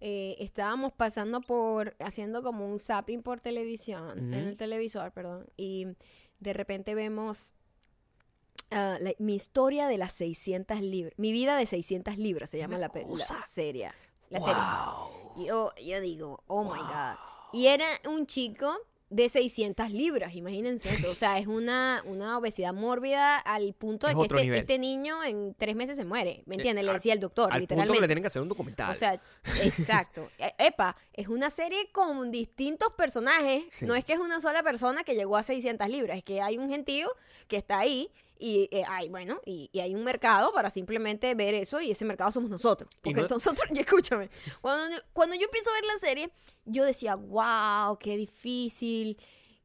[0.00, 5.86] eh, estábamos pasando por, haciendo como un zapping por televisión, en el televisor, perdón, y
[6.40, 7.54] de repente vemos
[8.70, 12.78] ah, la- mi historia de las 600 libras, mi vida de 600 libras se llama
[12.78, 13.90] la, la serie.
[14.30, 15.23] La serie.
[15.36, 15.46] Wow.
[15.46, 17.16] Yo, yo digo, oh my God.
[17.52, 18.74] Y era un chico
[19.10, 21.08] de 600 libras, imagínense eso.
[21.10, 24.78] O sea, es una, una obesidad mórbida al punto de Es que otro este, este
[24.78, 26.42] niño en tres meses se muere.
[26.46, 26.84] ¿Me Eh, entiendes?
[26.84, 28.08] Le al- decía el doctor, Al punto que le literalmente.
[28.08, 28.90] tienen que hacer un documental.
[28.90, 29.20] O sea,
[29.62, 30.28] exacto.
[30.38, 33.64] E- Epa, es una serie con distintos personajes.
[33.70, 33.86] Sí.
[33.86, 36.58] No es que es una sola persona que llegó a 600 libras, es que hay
[36.58, 37.08] un gentío
[37.46, 38.10] que está ahí
[38.44, 42.04] y eh, hay, bueno, y, y hay un mercado para simplemente ver eso y ese
[42.04, 42.90] mercado somos nosotros.
[43.02, 44.28] Porque no- nosotros, y escúchame,
[44.60, 46.30] cuando, cuando yo empiezo a ver la serie,
[46.64, 49.18] yo decía, wow, qué difícil,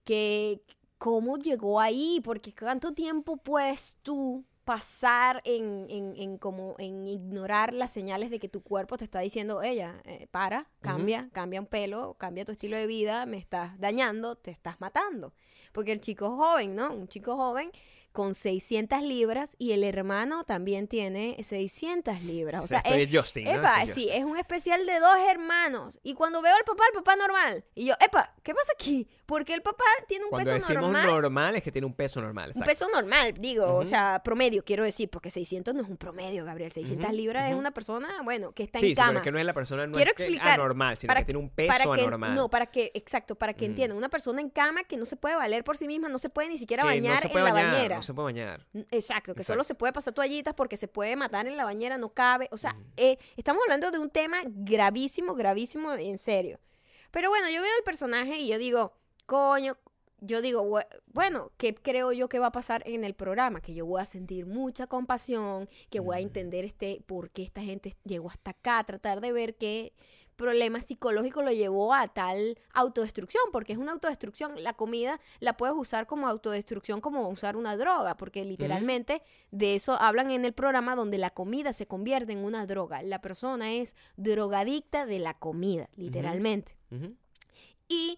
[0.04, 0.62] que
[0.98, 7.74] cómo llegó ahí, porque cuánto tiempo puedes tú pasar en, en, en como en ignorar
[7.74, 11.66] las señales de que tu cuerpo te está diciendo, ella, eh, para, cambia, cambia un
[11.68, 15.34] pelo, cambia tu estilo de vida, me estás dañando, te estás matando.
[15.74, 16.94] Porque el chico joven, ¿no?
[16.94, 17.72] Un chico joven
[18.12, 22.64] con 600 libras y el hermano también tiene 600 libras.
[22.64, 23.52] O sea, estoy es, Justin, ¿no?
[23.52, 24.20] Epa, Ese sí, Justin.
[24.20, 26.00] es un especial de dos hermanos.
[26.04, 27.64] Y cuando veo al papá, el papá normal.
[27.76, 29.08] Y yo, epa, ¿qué pasa aquí?
[29.26, 31.06] Porque el papá tiene un Cuando peso decimos normal.
[31.22, 32.52] normal es que tiene un peso normal.
[32.56, 36.44] Un peso normal, digo, o sea, promedio, quiero decir, porque 600 no es un promedio,
[36.46, 36.72] Gabriel.
[36.72, 39.20] 600 Ujú, libras es una persona, bueno, que está sí, en sí, pero cama.
[39.20, 41.40] es que no es la persona no Quiero es explicar, anormal, sino para que tiene
[41.40, 42.34] un peso para que, anormal.
[42.36, 43.72] No, para que, exacto, para que Mm.
[43.72, 43.98] entiendan.
[43.98, 46.50] Una persona en cama que no se puede valer por sí misma, no se puede
[46.50, 47.99] ni siquiera Que bañar no en la bañera.
[48.00, 48.66] No se puede bañar.
[48.92, 49.54] Exacto, que Exacto.
[49.54, 52.48] solo se puede pasar toallitas porque se puede matar en la bañera, no cabe.
[52.52, 56.60] O sea, eh, estamos hablando de un tema gravísimo, gravísimo, en serio.
[57.12, 58.94] Pero bueno, yo veo el personaje y yo digo,
[59.26, 59.78] coño,
[60.22, 63.62] yo digo, "Bue- bueno, ¿qué creo yo que va a pasar en el programa?
[63.62, 67.62] Que yo voy a sentir mucha compasión, que voy a entender este por qué esta
[67.62, 69.94] gente llegó hasta acá, tratar de ver qué
[70.40, 74.64] problema psicológico lo llevó a tal autodestrucción, porque es una autodestrucción.
[74.64, 79.22] La comida la puedes usar como autodestrucción, como usar una droga, porque literalmente
[79.52, 83.04] de eso hablan en el programa donde la comida se convierte en una droga.
[83.04, 86.76] La persona es drogadicta de la comida, literalmente.
[87.88, 88.18] Y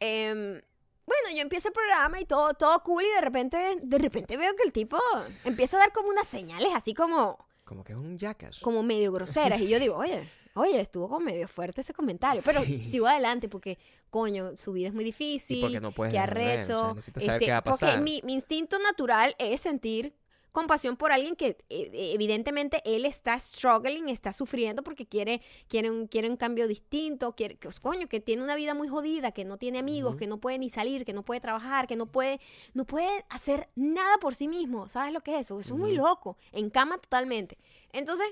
[0.00, 0.60] em,
[1.06, 4.54] bueno, yo empiezo el programa y todo, todo cool y de repente, de repente veo
[4.56, 4.98] que el tipo
[5.44, 8.58] empieza a dar como unas señales así como, Como que es un jackass.
[8.60, 9.60] como medio groseras.
[9.60, 12.42] Y yo digo, oye, oye, estuvo como medio fuerte ese comentario.
[12.44, 12.84] Pero Sí.
[12.84, 13.78] sigo adelante porque,
[14.10, 15.60] coño, su vida es muy difícil.
[15.60, 17.20] porque no puedes qué entender, o sea, arrecho.
[17.20, 20.14] saber qué va a Porque mi, mi instinto natural es sentir
[20.52, 26.06] compasión por alguien que eh, evidentemente él está struggling, está sufriendo porque quiere, quiere, un,
[26.06, 29.46] quiere un cambio distinto, quiere, que, pues, coño, que tiene una vida muy jodida, que
[29.46, 32.38] no tiene amigos, que no puede ni salir, que no puede trabajar, que no puede,
[32.74, 34.90] no puede hacer nada por sí mismo.
[34.90, 35.58] ¿Sabes lo que es eso?
[35.58, 37.56] Eso es muy loco, en cama totalmente.
[37.90, 38.26] Entonces,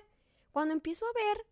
[0.53, 1.47] cuando empiezo a ver,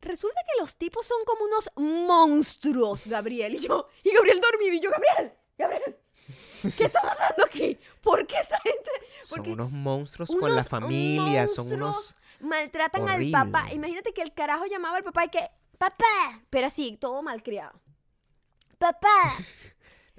[0.00, 3.54] resulta que los tipos son como unos monstruos, Gabriel.
[3.54, 5.96] Y yo, y Gabriel dormido, y yo, Gabriel, Gabriel,
[6.76, 7.78] ¿qué está pasando aquí?
[8.02, 8.90] ¿Por qué esta gente?
[9.24, 12.14] Son porque unos monstruos con la unos familia, son unos...
[12.40, 13.36] maltratan horrible.
[13.36, 13.72] al papá.
[13.72, 16.04] Imagínate que el carajo llamaba al papá y que, papá,
[16.50, 17.72] pero así, todo malcriado.
[18.78, 19.08] Papá.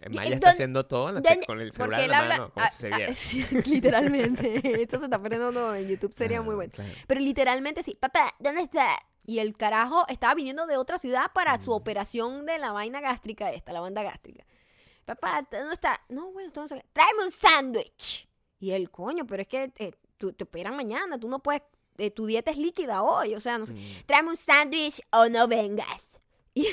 [0.01, 2.53] Maya ¿dónde- está haciendo todo la te- ¿Dónde- con el celular en la habla- mano,
[2.53, 3.13] como ah, si se viera.
[3.15, 4.81] sí, literalmente.
[4.81, 6.71] Esto se está perdiendo en YouTube, sería Ah, muy bueno.
[6.73, 6.89] claro.
[7.07, 8.87] Pero literalmente sí, papá, ¿dónde está?
[9.25, 13.51] Y el carajo estaba viniendo de otra ciudad para su operación de la vaina gástrica
[13.51, 14.43] esta, la banda gástrica.
[15.05, 16.01] Papá, ¿dónde está?
[16.09, 16.85] No, bueno, no sé.
[16.93, 18.27] Tráeme un sándwich.
[18.59, 21.63] Y el coño, pero es que eh, tú, te operan mañana, tú no puedes,
[21.97, 23.73] eh, tu dieta es líquida hoy, o sea, no sé.
[23.73, 24.05] Mm.
[24.05, 26.21] Tráeme un sándwich o no vengas.
[26.55, 26.65] Y,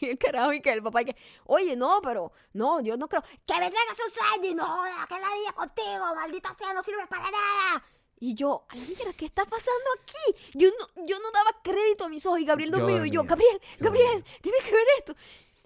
[0.00, 3.08] y el carajo y que el papá y que, oye, no, pero, no, yo no
[3.08, 6.82] creo, que me traigas un sándwich, no jodas, que la día contigo, maldita sea, no
[6.82, 7.84] sirve para nada.
[8.20, 10.58] Y yo, a la mierda, ¿qué está pasando aquí?
[10.58, 13.60] Yo no, yo no daba crédito a mis ojos y Gabriel dormido y yo, Gabriel,
[13.78, 15.14] Gabriel, tienes que ver esto.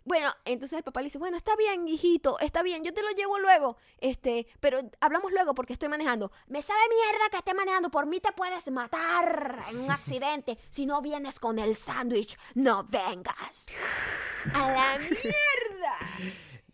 [0.04, 3.10] Bueno, entonces el papá le dice, bueno, está bien, hijito, está bien, yo te lo
[3.10, 6.32] llevo luego, este, pero hablamos luego porque estoy manejando.
[6.48, 10.58] Me sabe mierda que esté manejando, por mí te puedes matar en un accidente.
[10.72, 13.66] Si no vienes con el sándwich, no vengas.
[14.54, 15.96] A la mierda.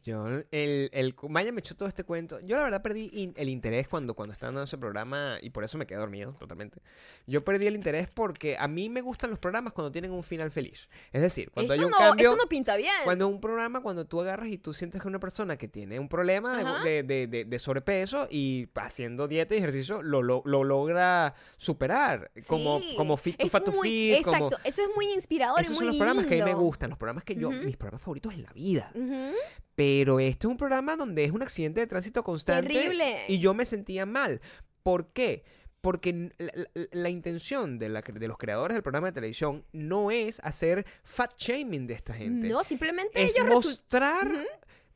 [0.05, 2.39] Yo, el, el, Maya me echó todo este cuento.
[2.41, 5.65] Yo la verdad perdí in- el interés cuando, cuando estaba dando ese programa y por
[5.65, 6.81] eso me quedé dormido totalmente.
[7.27, 10.51] Yo perdí el interés porque a mí me gustan los programas cuando tienen un final
[10.51, 10.89] feliz.
[11.13, 12.31] Es decir, cuando Esto hay un no, cambio...
[12.31, 12.93] esto no pinta bien.
[13.05, 16.09] Cuando un programa, cuando tú agarras y tú sientes que una persona que tiene un
[16.09, 21.35] problema de, de- de- de sobrepeso y haciendo dieta y ejercicio lo, lo, lo logra
[21.57, 22.31] superar.
[22.47, 24.25] Como, Sí, como Fit to Fat muy- Fit.
[24.25, 26.43] como- Exacto, eso es muy inspirador y Esos muy son los programas que a mí
[26.45, 26.63] me lindo.
[26.63, 27.59] gustan, los programas que yo, Ujú.
[27.65, 28.91] mis programas favoritos en la vida.
[28.95, 29.33] Ujú.
[29.79, 32.73] Pero este es un programa donde es un accidente de tránsito constante.
[32.75, 33.25] Terrible.
[33.29, 34.41] Y yo me sentía mal.
[34.83, 35.45] ¿Por qué?
[35.81, 40.11] Porque la, la- la intención de, la de los creadores del programa de televisión no
[40.11, 42.49] es hacer fat shaming de esta gente.
[42.49, 44.43] No, simplemente es ellos mostrar Ujú.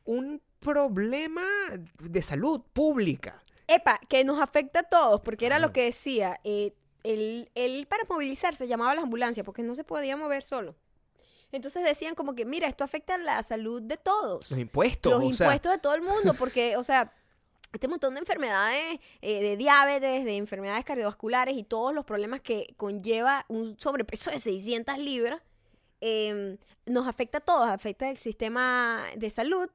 [0.03, 1.43] un problema
[2.01, 3.41] de salud pública.
[3.67, 6.41] Epa, que nos afecta a todos, porque era lo que decía.
[6.43, 6.73] eh,
[7.03, 10.75] él, él para movilizarse llamaba a las ambulancias porque no se podía mover solo.
[11.53, 14.49] Entonces decían como que, mira, esto afecta la salud de todos.
[14.49, 15.11] Los impuestos.
[15.11, 17.13] Los o sea, impuestos de todo el mundo, porque, o sea,
[17.71, 22.73] este montón de enfermedades, eh, de diabetes, de enfermedades cardiovasculares y todos los problemas que
[22.75, 25.41] conlleva un sobrepeso de 600 libras,
[26.01, 29.69] eh, nos afecta a todos, afecta el sistema de salud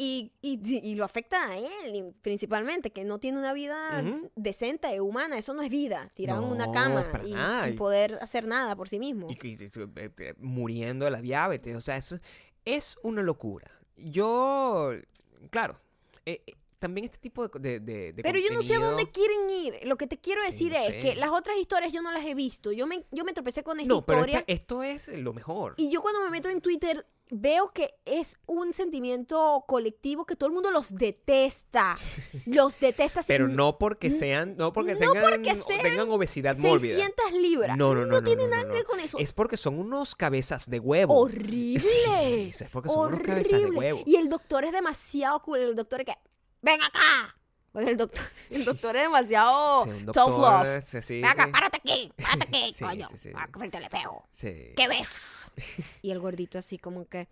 [0.00, 4.30] y, y- y lo afecta a él principalmente, que no tiene una vida Ujú.
[4.36, 7.66] decente, humana, eso no es vida, tirado en una cama y nada.
[7.66, 9.28] sin poder hacer nada por sí mismo.
[9.28, 9.70] y eh,
[10.18, 11.74] eh, muriendo de la diabetes.
[11.76, 12.18] O sea, eso
[12.64, 13.70] es una locura.
[13.96, 14.92] Yo,
[15.50, 15.80] claro,
[16.24, 19.10] eh, eh, también este tipo de, de, de- de Pero yo no sé a dónde
[19.10, 19.80] quieren ir.
[19.88, 21.00] Lo que te quiero Sí, decir no es sé.
[21.00, 22.70] que las otras historias yo no las he visto.
[22.70, 25.74] Yo me, yo me tropecé con esta No, pero historia este- esto es lo mejor.
[25.76, 30.48] y yo cuando me meto en Twitter veo que es un sentimiento colectivo que todo
[30.48, 31.96] el mundo los detesta.
[32.46, 33.20] Los detesta.
[33.26, 36.96] Pero no porque sean, no porque no tengan, porque sean tengan obesidad mórbida.
[36.96, 37.76] 600 libras.
[37.76, 38.90] No, no, no, no, tiene no, nada no, que ver no.
[38.90, 39.18] con eso.
[39.18, 41.14] Es porque son unos cabezas de huevo.
[41.14, 41.80] horrible.
[41.80, 43.78] Sí, es porque son unos cabezas de horrible.
[43.78, 44.02] huevo.
[44.06, 45.58] Y el doctor es demasiado cool.
[45.58, 46.14] El doctor es que,
[46.62, 47.37] ven acá.
[47.72, 50.84] Porque el doctor, el doctor es demasiado Sí, un tough doctor, love.
[50.86, 51.50] sí, sí, Ven acá, sí.
[51.52, 53.08] párate aquí, párate aquí, Sí, coño.
[53.52, 54.26] Frente al espejo.
[54.32, 54.72] Sí.
[54.76, 55.48] ¿Qué ves?
[56.02, 57.28] Y el gordito así como que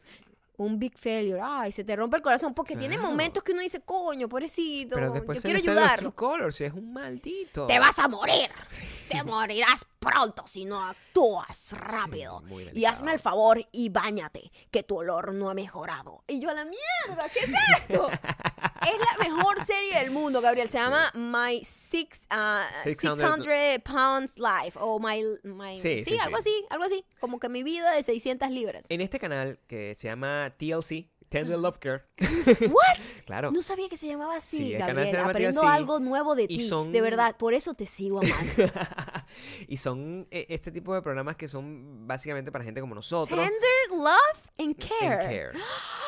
[0.59, 1.41] un big failure.
[1.43, 5.11] Ay, se te rompe el corazón porque tiene momentos que uno dice, coño, pobrecito, Pero
[5.11, 6.15] después yo quiero ayudarlo.
[6.15, 7.67] colors, es un maldito.
[7.67, 8.51] Te vas a morir.
[9.11, 12.43] Te morirás pronto si no actúas rápido.
[12.75, 16.25] y hazme el favor y bañate, que tu olor no ha mejorado.
[16.29, 18.11] Y yo a la mierda, ¿qué es esto?
[18.11, 20.69] es la mejor serie del mundo, Gabriel.
[20.69, 24.79] Se llama My Six, ah, 600 600 Pounds Life.
[24.81, 25.23] O My...
[25.45, 26.51] my Sí, algo sí.
[26.51, 27.05] así, algo así.
[27.21, 28.87] Como que mi vida de 600 libras.
[28.89, 32.05] En este canal que se llama TLC, Tender Love Care,
[32.70, 33.01] ¿What?
[33.24, 33.51] claro.
[33.51, 35.12] No sabía que se llamaba así, Sí, Gabriel.
[35.12, 36.68] llama Aprendo algo nuevo de ti.
[36.68, 38.36] son- De verdad, por eso te sigo amando.
[39.68, 43.36] y son eh, este tipo de programas que son básicamente para gente como nosotros.
[43.38, 45.18] Tender Love and en Care.
[45.18, 45.53] care.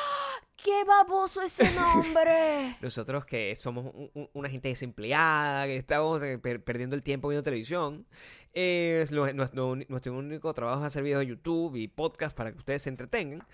[0.63, 2.75] ¡Qué baboso ese nombre!
[2.81, 7.29] Nosotros que somos un- un- una gente desempleada, que estamos eh, per- perdiendo el tiempo
[7.29, 8.05] viendo televisión.
[8.53, 12.81] eh, nuestro, nuestro único trabajo es hacer videos de YouTube y podcast para que ustedes
[12.81, 13.45] se entretengan.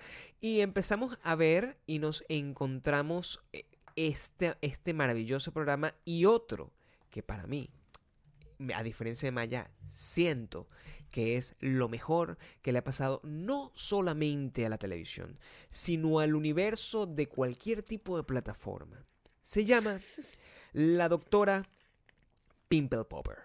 [0.41, 6.71] Y empezamos a ver y nos encontramos eh, este, este maravilloso programa y otro
[7.09, 7.69] que para mí,
[8.73, 10.67] a diferencia de Maya, siento
[11.11, 15.39] que es lo mejor que le ha pasado no solamente a la televisión,
[15.69, 19.05] sino al universo de cualquier tipo de plataforma.
[19.41, 19.97] Se llama
[20.73, 21.67] La Doctora
[22.67, 23.37] Pimple Popper.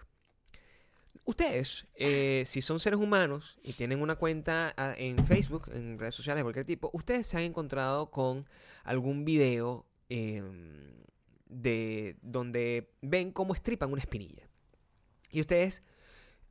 [1.23, 6.15] Ustedes, eh, si son seres humanos y tienen una cuenta ah, en Facebook, en redes
[6.15, 8.47] sociales de cualquier tipo, ustedes se han encontrado con
[8.83, 11.05] algún video em,
[11.45, 14.49] de donde ven cómo estripan una espinilla.
[15.29, 15.83] Y ustedes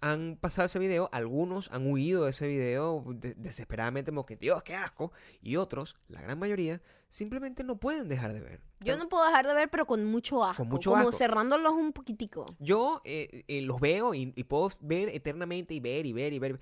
[0.00, 4.62] han pasado ese video, algunos han huido de ese video de- desesperadamente como que Dios,
[4.62, 8.60] qué asco, y otros, la gran mayoría, simplemente no pueden dejar de ver.
[8.80, 10.62] Yo no puedo dejar de ver, pero con mucho asco.
[10.62, 11.12] Con mucho como asco.
[11.12, 12.46] cerrándolos un poquitico.
[12.58, 16.38] Yo eh, eh, los veo y, y puedo ver eternamente y ver y ver y
[16.38, 16.60] ver.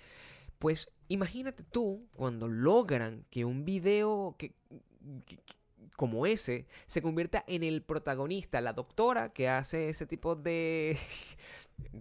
[0.59, 4.53] Pues imagínate tú cuando logran que un video que,
[5.27, 5.39] que-
[5.95, 10.97] como ese se convierta en el protagonista, la doctora que hace ese tipo de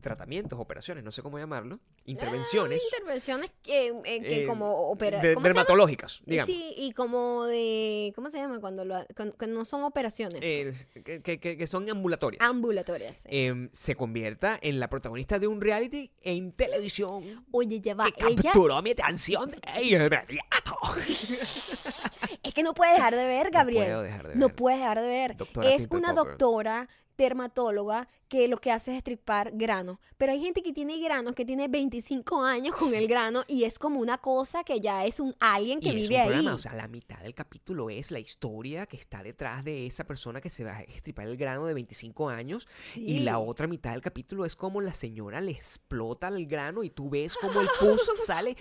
[0.01, 5.19] tratamientos, operaciones, no sé cómo llamarlo, intervenciones Ah, intervenciones que, eh, que eh, como opera
[5.21, 6.47] de- dermatológicas, digamos.
[6.53, 10.39] Sí, y como de ¿cómo se llama cuando lo con- que no son operaciones?
[10.43, 10.71] Eh,
[11.03, 12.43] que, que- que- que son ambulatorias.
[12.43, 13.19] ambulatorias.
[13.19, 13.27] sí.
[13.31, 17.45] Em, se convierta en la protagonista de un reality en televisión.
[17.51, 20.77] Oye, ya va, que ella capturó mi atención inmediato.
[22.43, 23.85] es que no puede dejar de ver, Gabriel.
[23.85, 24.55] puedo dejar de No ver.
[24.55, 25.37] puede dejar de ver.
[25.37, 26.15] Doctora es una Popper.
[26.31, 29.99] doctora dermatóloga que lo que hace es estripar granos.
[30.17, 33.79] Pero hay gente que tiene granos, que tiene 25 años con el grano y es
[33.79, 36.27] como una cosa que ya es un alien que Y es vive un ahí.
[36.27, 40.03] programa, o sea, la mitad del capítulo es la historia que está detrás de esa
[40.05, 42.67] persona que se va a estripar el grano de 25 años.
[42.95, 46.89] Y la otra mitad del capítulo es como la señora le explota el grano y
[46.89, 48.57] tú ves como el pus sale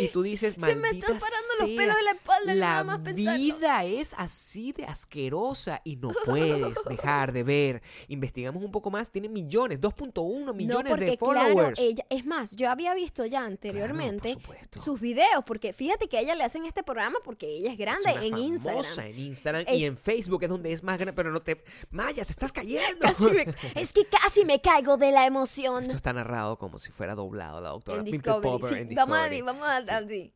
[0.00, 3.00] y tú dices, Se me están parando los sea, pelos de la espalda La más
[3.00, 3.38] pensarlo".
[3.38, 7.82] vida es así de asquerosa y no puedes dejar de ver.
[8.08, 11.54] Investigamos un poco más, tiene millones, 2.1 millones no, porque de followers.
[11.54, 14.36] claro, ella, es más, yo había visto ya anteriormente
[14.82, 18.10] sus videos, porque fíjate que a ella le hacen este programa porque ella es grande
[18.10, 19.06] Es una en famosa Instagram.
[19.06, 21.62] en Instagram Es- y en Facebook es donde es más grande, pero no te...
[21.90, 23.06] Maya, te estás cayendo.
[23.32, 25.84] Me- es que casi me caigo de la emoción.
[25.84, 28.42] Esto está narrado como si fuera doblado la doctora En Discovery.
[28.42, 30.32] Popper sí, en vamos a, vamos a, Sí.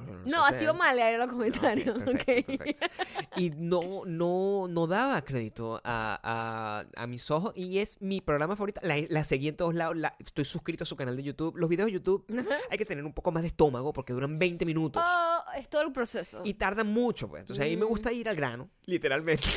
[0.00, 1.98] No, no, no, No, ha sido mal leer los comentarios.
[1.98, 2.58] perfecto, ok.
[2.58, 2.86] perfecto.
[3.36, 7.52] Y no, no, no daba crédito a, a- a mis ojos.
[7.56, 8.80] Y es mi programa favorito.
[8.84, 9.96] La, la seguí en todos lados.
[9.96, 11.56] la- estoy suscrito a su canal de YouTube.
[11.56, 12.24] Los videos de YouTube
[12.70, 15.02] hay que tener un poco más de estómago porque duran 20 minutos.
[15.04, 16.42] Oh, es todo el proceso.
[16.44, 17.40] Y tardan mucho, pues.
[17.40, 17.88] Entonces a mí me Mm.
[17.88, 19.48] gusta ir al grano, literalmente.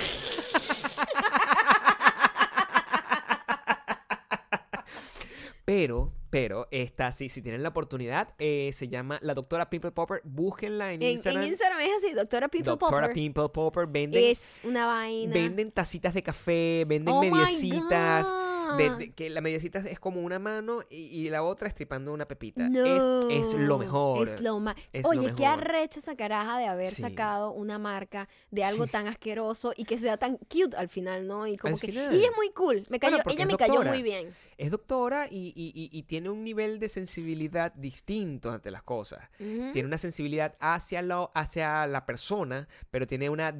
[5.66, 10.22] Pero, pero, esta sí, si tienen la oportunidad, eh, se llama la doctora Pimple Popper.
[10.24, 11.44] Búsquenla en, en, Instagram.
[11.44, 13.14] en Instagram es así, doctora People doctora Popper.
[13.14, 13.88] Pimple Popper.
[13.88, 15.34] Venden, Es una vaina.
[15.34, 18.28] venden tacitas de café, venden Oh mediecitas.
[18.28, 18.59] God.
[18.78, 22.70] De- que la mediecita es como una mano y, y la otra estripando una pepita.
[22.70, 24.28] No, Es, es lo mejor.
[24.28, 24.76] Es lo más.
[25.04, 27.02] Oye, qué arrecho esa caraja de haber Sí.
[27.02, 31.48] sacado una marca de algo tan asqueroso y que sea tan cute al final, ¿no?
[31.48, 31.88] Y como Al que.
[31.88, 32.14] final.
[32.16, 32.84] Y es muy cool.
[32.90, 34.34] Me cayó, ella me cayó muy bien.
[34.58, 39.30] Es doctora y, y- y- y tiene un nivel de sensibilidad distinto ante las cosas.
[39.38, 43.54] Tiene una sensibilidad hacia, lo, hacia la persona, pero tiene una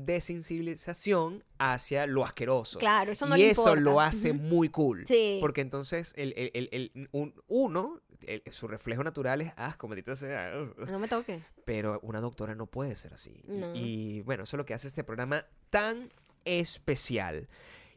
[0.54, 2.80] desensibilización hacia lo asqueroso.
[2.80, 3.82] Claro, eso no y le eso importa.
[3.82, 4.99] lo hace muy cool.
[5.06, 5.38] Sí.
[5.42, 8.02] Porque entonces el, el- el- el- un- uno,
[8.52, 10.54] su reflejo natural es asco, maldita sea.
[10.88, 11.42] No me toque.
[11.66, 13.42] Pero una doctora no puede ser así.
[13.48, 13.76] Y- No.
[13.76, 16.10] Y, bueno, eso es lo que hace este programa tan
[16.46, 17.48] especial.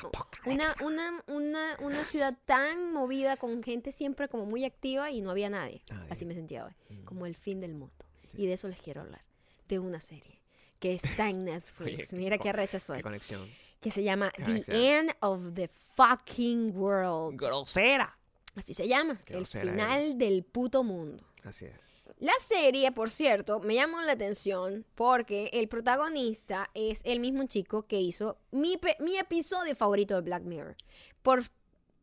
[0.47, 5.30] una, una, una, una ciudad tan movida con gente siempre como muy activa y no
[5.30, 5.82] había nadie.
[6.09, 6.72] Así me sentía hoy.
[6.88, 7.05] Mm.
[7.05, 7.94] Como el fin del mundo.
[8.30, 8.42] Sí.
[8.42, 9.22] Y de eso les quiero hablar.
[9.68, 10.40] De una serie
[10.79, 12.12] que está en Netflix.
[12.12, 12.99] Oye, Mira qué qué recha soy.
[12.99, 13.49] Qué conexión.
[13.81, 14.77] Que se llama Qué The conexión.
[14.77, 17.39] End of the Fucking World.
[17.41, 18.18] Grosera.
[18.55, 19.20] Así se llama.
[19.24, 20.18] Qué el final eres.
[20.18, 21.22] del puto mundo.
[21.45, 21.74] Así es.
[22.18, 27.83] La serie, por cierto, me llamó la atención porque el protagonista es el mismo chico
[27.87, 30.77] que hizo mi, mi episodio favorito de Black Mirror.
[31.22, 31.45] Por,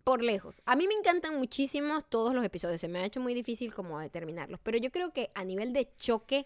[0.03, 0.61] por lejos.
[0.65, 2.79] A mí me encantan muchísimo todos los episodios.
[2.79, 4.59] Se me ha hecho muy difícil como determinarlos.
[4.61, 6.45] Pero yo creo que a nivel de choque,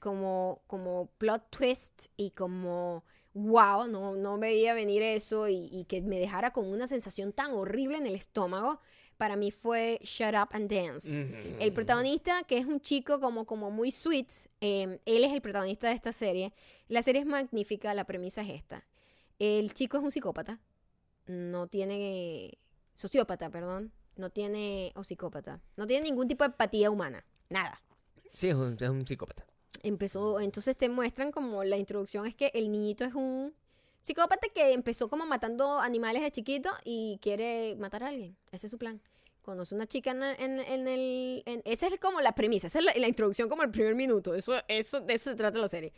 [0.00, 6.02] como, como plot twist y como wow, no, no veía venir eso y, y que
[6.02, 8.80] me dejara con una sensación tan horrible en el estómago,
[9.16, 11.56] para mí fue Shut Up and Dance.
[11.60, 14.30] El protagonista, que es un chico como, como muy sweet,
[14.62, 16.54] eh, él es el protagonista de esta serie.
[16.88, 18.86] La serie es magnífica, la premisa es esta.
[19.38, 20.58] El chico es un psicópata,
[21.26, 22.58] no tiene...
[22.94, 23.92] sociópata, perdón.
[24.16, 24.92] No tiene...
[24.96, 25.60] o psicópata.
[25.76, 27.24] No tiene ningún tipo de empatía humana.
[27.50, 27.82] Nada.
[28.32, 29.46] Sí, es un, es un psicópata.
[29.82, 33.54] Empezó, entonces te muestran como la introducción es que el niñito es un
[34.02, 38.36] psicópata que empezó como matando animales de chiquito y quiere matar a alguien.
[38.52, 39.00] Ese es su plan.
[39.42, 41.42] Conoce una chica en, en- en el...
[41.46, 44.34] en- esa es como la premisa, esa es la, la introducción como el primer minuto.
[44.34, 45.92] Eso, eso, de eso se trata la serie.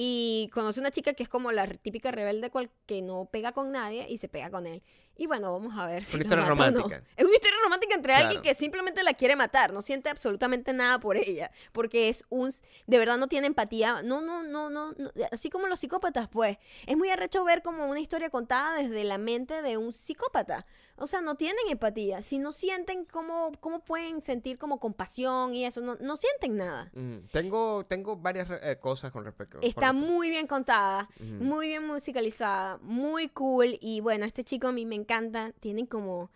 [0.00, 3.72] Y conoce una chica que es como la típica rebelde cual, que no pega con
[3.72, 4.80] nadie y se pega con él.
[5.16, 6.78] Y bueno, vamos a ver si Una historia mata o no.
[6.78, 7.02] romántica.
[7.16, 8.26] Es una historia romántica entre Claro.
[8.26, 12.52] alguien que simplemente la quiere matar, no siente absolutamente nada por ella, porque es un
[12.86, 16.58] de verdad no tiene empatía, no no no no, no, así como los psicópatas, pues.
[16.86, 20.64] Es muy arrecho ver como una historia contada desde la mente de un psicópata.
[21.00, 25.64] O sea, no tienen empatía, si no sienten cómo cómo pueden sentir como compasión y
[25.64, 26.90] eso, no, no sienten nada.
[26.94, 29.58] Mm, Tengo, tengo varias eh, cosas con respecto.
[29.62, 33.78] Está muy bien contada, muy bien musicalizada, muy cool.
[33.80, 35.52] Y bueno, este chico a mí me encanta.
[35.60, 36.30] Tienen como.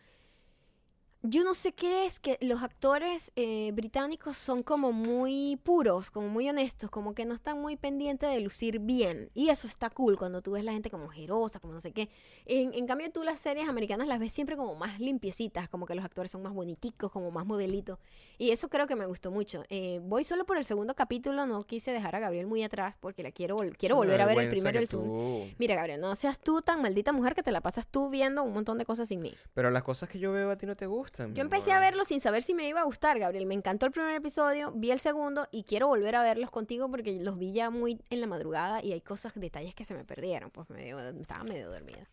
[1.25, 6.27] Yo no sé qué es, que los actores eh, británicos son como muy puros, como
[6.29, 9.31] muy honestos, como que no están muy pendientes de lucir bien.
[9.33, 12.11] Y eso está cool cuando tú ves la gente como jerosa, como no sé qué.
[12.45, 15.95] En, en cambio, tú las series americanas las ves siempre como más limpiecitas, como que
[15.95, 18.01] los actores son más boniticos, como más modelitos.
[18.37, 19.63] Y eso creo que me gustó mucho.
[19.69, 23.23] Eh, voy solo por el segundo capítulo, no quise dejar a Gabriel muy atrás porque
[23.23, 25.13] la quiero, vol- quiero una volver a ver el primero y el segundo.
[25.13, 28.43] tú- Mira, Gabriel, no seas tú tan maldita mujer que te la pasas tú viendo
[28.43, 29.33] un montón de cosas sin mí.
[29.55, 31.12] Pero las cosas que yo veo a ti no te gustan.
[31.19, 31.85] Mi Yo empecé amor.
[31.85, 33.47] a verlo sin saber si me iba a gustar, Gabriel.
[33.47, 37.13] Me encantó el primer episodio, vi el segundo y quiero volver a verlos contigo porque
[37.21, 40.51] los vi ya muy en la madrugada y hay cosas, detalles que se me perdieron.
[40.51, 42.09] Pues medio, estaba medio dormida.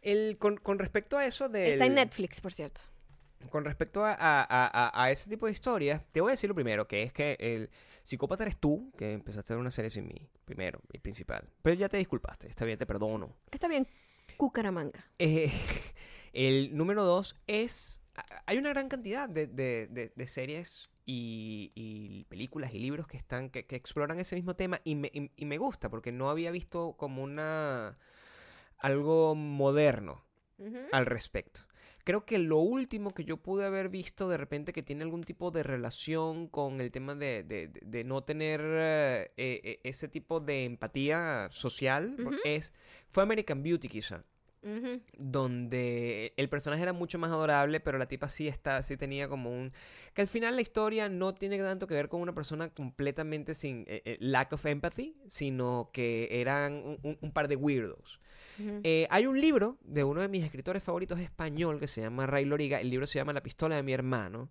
[0.00, 1.72] El, con, con respecto a eso de.
[1.74, 2.80] Está en Netflix, por cierto.
[3.50, 6.86] Con respecto a, a- a- ese tipo de historias, te voy a decir lo primero,
[6.86, 7.70] que es que el
[8.04, 11.48] psicópata eres tú, que empezaste a ver una serie sin mí, primero y principal.
[11.62, 13.34] Pero ya te disculpaste, está bien, te perdono.
[13.50, 13.86] Está bien,
[14.36, 15.04] Cucaramanga.
[15.18, 15.52] Eh,
[16.32, 18.01] el número dos es,
[18.46, 23.16] hay una gran cantidad de, de- de- de series y, y películas y libros que
[23.16, 26.30] están, que, que exploran ese mismo tema y me, y- y me gusta porque no
[26.30, 27.98] había visto como una,
[28.78, 30.24] algo moderno
[30.92, 31.62] al respecto.
[32.04, 35.50] Creo que lo último que yo pude haber visto de repente que tiene algún tipo
[35.52, 40.40] de relación con el tema de, de- de- de no tener eh, eh, ese tipo
[40.40, 42.72] de empatía social es
[43.10, 44.24] fue American Beauty quizá.
[45.18, 49.50] Donde el personaje era mucho más adorable, pero la tipa sí está, sí tenía como
[49.50, 49.72] un
[50.14, 53.84] que al final la historia no tiene tanto que ver con una persona completamente sin
[53.88, 58.20] eh, eh, lack of empathy, sino que eran un, par de weirdos.
[58.84, 62.44] Eh, hay un libro de uno de mis escritores favoritos español que se llama Ray
[62.44, 62.80] Loriga.
[62.80, 64.50] El libro se llama La pistola de mi hermano,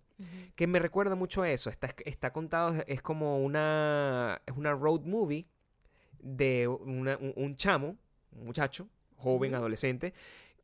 [0.54, 1.70] que me recuerda mucho a eso.
[1.70, 5.46] Está, está contado, es como una, es una road movie
[6.20, 7.96] de una- un, un chamo,
[8.32, 8.88] un muchacho,
[9.22, 10.12] joven, adolescente,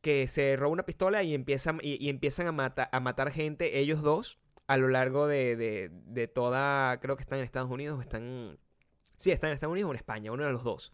[0.03, 3.79] que se roba una pistola y empiezan, y, y empiezan a, mata- a matar gente,
[3.79, 7.99] ellos dos, a lo largo de, de- de toda, creo que están en Estados Unidos
[7.99, 8.59] o están...
[9.17, 10.93] Sí, están en Estados Unidos o en España, uno de los dos.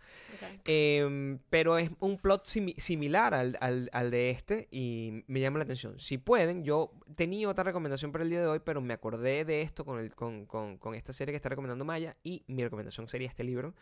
[0.65, 5.59] Em, pero es un plot simi- similar al, al- al de este y me llama
[5.59, 5.99] la atención.
[5.99, 9.61] Si pueden, yo tenía otra recomendación para el día de hoy, pero me acordé de
[9.61, 13.09] esto con, el, con, con- con esta serie que está recomendando Maya y mi recomendación
[13.09, 13.75] sería este libro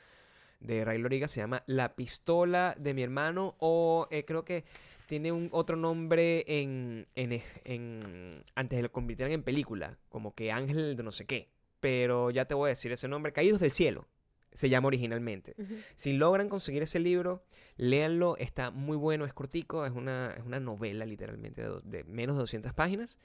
[0.62, 4.64] de Ray Loriga, se llama La pistola de mi hermano o eh, creo que
[5.06, 10.34] tiene un otro nombre en, en, es- en- antes de lo convirtieran en película, como
[10.34, 11.50] que Ángel de no sé qué,
[11.80, 14.06] pero ya te voy a decir ese nombre, Caídos del Cielo.
[14.54, 15.54] Se llama originalmente.
[15.56, 15.74] Ujú.
[15.94, 17.42] Si logran conseguir ese libro,
[17.78, 22.40] léanlo, está muy bueno, es cortico, es una, es una novela literalmente de menos de
[22.40, 23.16] 200 páginas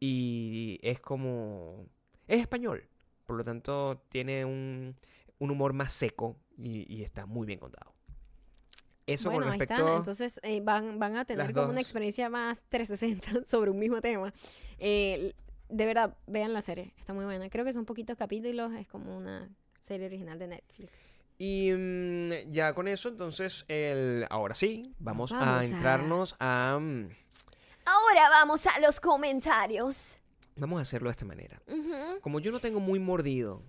[0.00, 1.86] y es como...
[2.26, 2.84] es español,
[3.24, 4.94] por lo tanto tiene un,
[5.38, 7.92] un humor más seco y, y está muy bien contado.
[9.06, 9.84] Eso bueno, con ahí respecto...
[9.86, 9.96] está.
[9.98, 14.32] Entonces eh, van, van a tener como una experiencia más 360 sobre un mismo tema.
[14.78, 15.34] Eh,
[15.68, 16.94] de verdad, vean la serie.
[16.98, 17.48] Está muy buena.
[17.50, 18.72] Creo que son poquitos capítulos.
[18.74, 19.50] Es como una
[19.86, 20.92] serie original de Netflix.
[21.36, 26.78] Y mm, ya con eso, entonces, el, ahora sí, vamos, Vamos a entrarnos a...
[26.80, 27.08] mm,
[27.86, 30.18] Ahora vamos a los comentarios.
[30.56, 31.60] Vamos a hacerlo de esta manera.
[32.22, 33.62] Como yo no tengo muy mordido,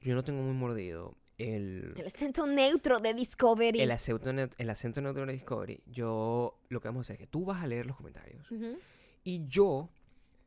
[0.00, 3.80] yo no tengo muy mordido el, El acento neutro de Discovery.
[3.80, 7.26] el, acento, el acento neutro de Discovery, yo lo que vamos a hacer es que
[7.26, 8.48] tú vas a leer los comentarios
[9.24, 9.88] y yo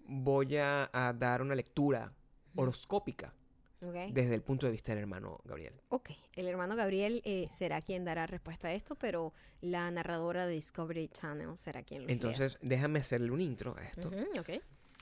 [0.08, 2.12] voy a, a dar una lectura
[2.56, 3.34] horoscópica
[3.82, 4.12] Ok.
[4.12, 5.74] desde el punto de vista del hermano Gabriel.
[5.90, 9.32] Ok, el hermano Gabriel eh, será quien dará respuesta a esto, pero
[9.62, 14.10] la narradora de Discovery Channel será quien lo Entonces, déjame hacerle un intro a esto.
[14.10, 14.50] Ujú, ok.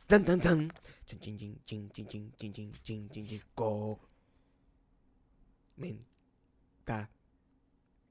[0.06, 0.72] Tan, tan, tan.
[1.06, 3.42] Chin, chin, chin, chin, chin, chin, chin, chin, chin, chin.
[5.78, 7.10] Menta.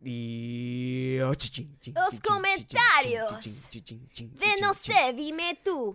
[0.02, 1.18] Y...
[1.20, 5.94] oh, Los comentarios De no sé, dime tú.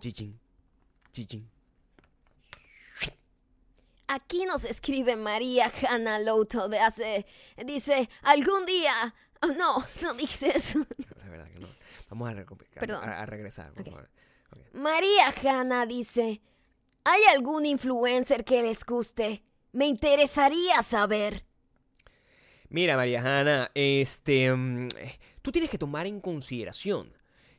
[4.08, 7.26] Aquí nos escribe María Hanna Louto de hace.
[7.66, 9.16] Dice, algún día.
[9.42, 10.80] oh, no, no dice eso.
[11.24, 11.70] La verdad que no.
[12.10, 12.46] Vamos a,
[12.80, 13.08] Perdón.
[13.08, 13.72] a, a regresar.
[13.74, 14.10] por favor.
[14.74, 16.42] María Hanna dice:
[17.06, 19.44] ¿Hay algún influencer que les guste?
[19.72, 21.46] Me interesaría saber.
[22.72, 24.88] Mira, María Hanna, este, mm,
[25.42, 27.12] tú tienes que tomar en consideración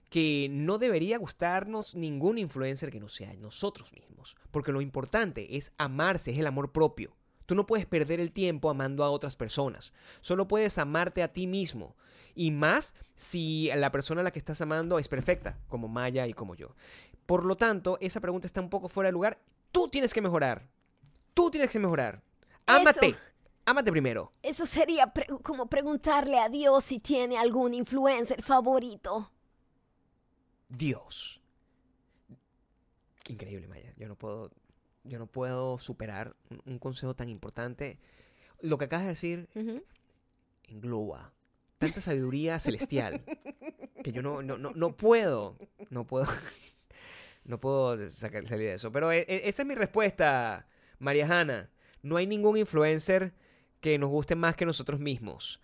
[0.09, 5.75] que no debería gustarnos ningún influencer que no sea nosotros mismos, porque lo importante es
[5.77, 7.15] amarse, es el amor propio.
[7.45, 9.93] Tú no puedes perder el tiempo amando a otras personas,
[10.23, 11.95] solo puedes amarte a ti mismo.
[12.35, 16.33] Y más si la persona a la que estás amando es perfecta, como Maya y
[16.33, 16.75] como yo.
[17.27, 19.43] Por lo tanto, esa pregunta está un poco fuera de lugar.
[19.73, 20.71] Tú tienes que mejorar.
[21.35, 22.23] Tú tienes que mejorar.
[22.65, 23.09] Ámate.
[23.09, 23.32] Eso.
[23.73, 24.33] Ámate primero.
[24.43, 29.33] Eso sería pre- como preguntarle a Dios si tiene algún influencer favorito.
[30.69, 31.41] Dios.
[33.25, 33.95] Qué increíble, Maya.
[33.97, 34.51] Yo no puedo,
[35.05, 37.99] yo no puedo superar un, un consejo tan importante.
[38.61, 39.49] Lo que acabas de decir
[40.65, 41.33] engloba
[41.79, 43.25] tanta sabiduría celestial
[44.05, 45.57] que yo no, no, no, no puedo,
[45.89, 46.27] no puedo,
[47.45, 48.93] no puedo sacar, salir de eso.
[48.93, 50.67] Pero e- e- esa es mi respuesta,
[50.99, 51.71] María Hanna.
[52.03, 53.33] No hay ningún influencer
[53.83, 55.61] que nos guste más que nosotros mismos.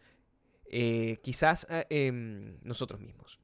[0.70, 3.38] Eh, quizás eh, em, nosotros mismos.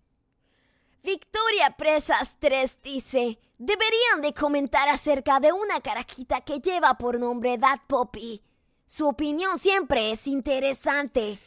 [1.02, 7.56] Victoria Presas 3 dice, deberían de comentar acerca de una carajita que lleva por nombre
[7.56, 8.42] That Poppy.
[8.84, 11.38] Su opinión siempre es interesante.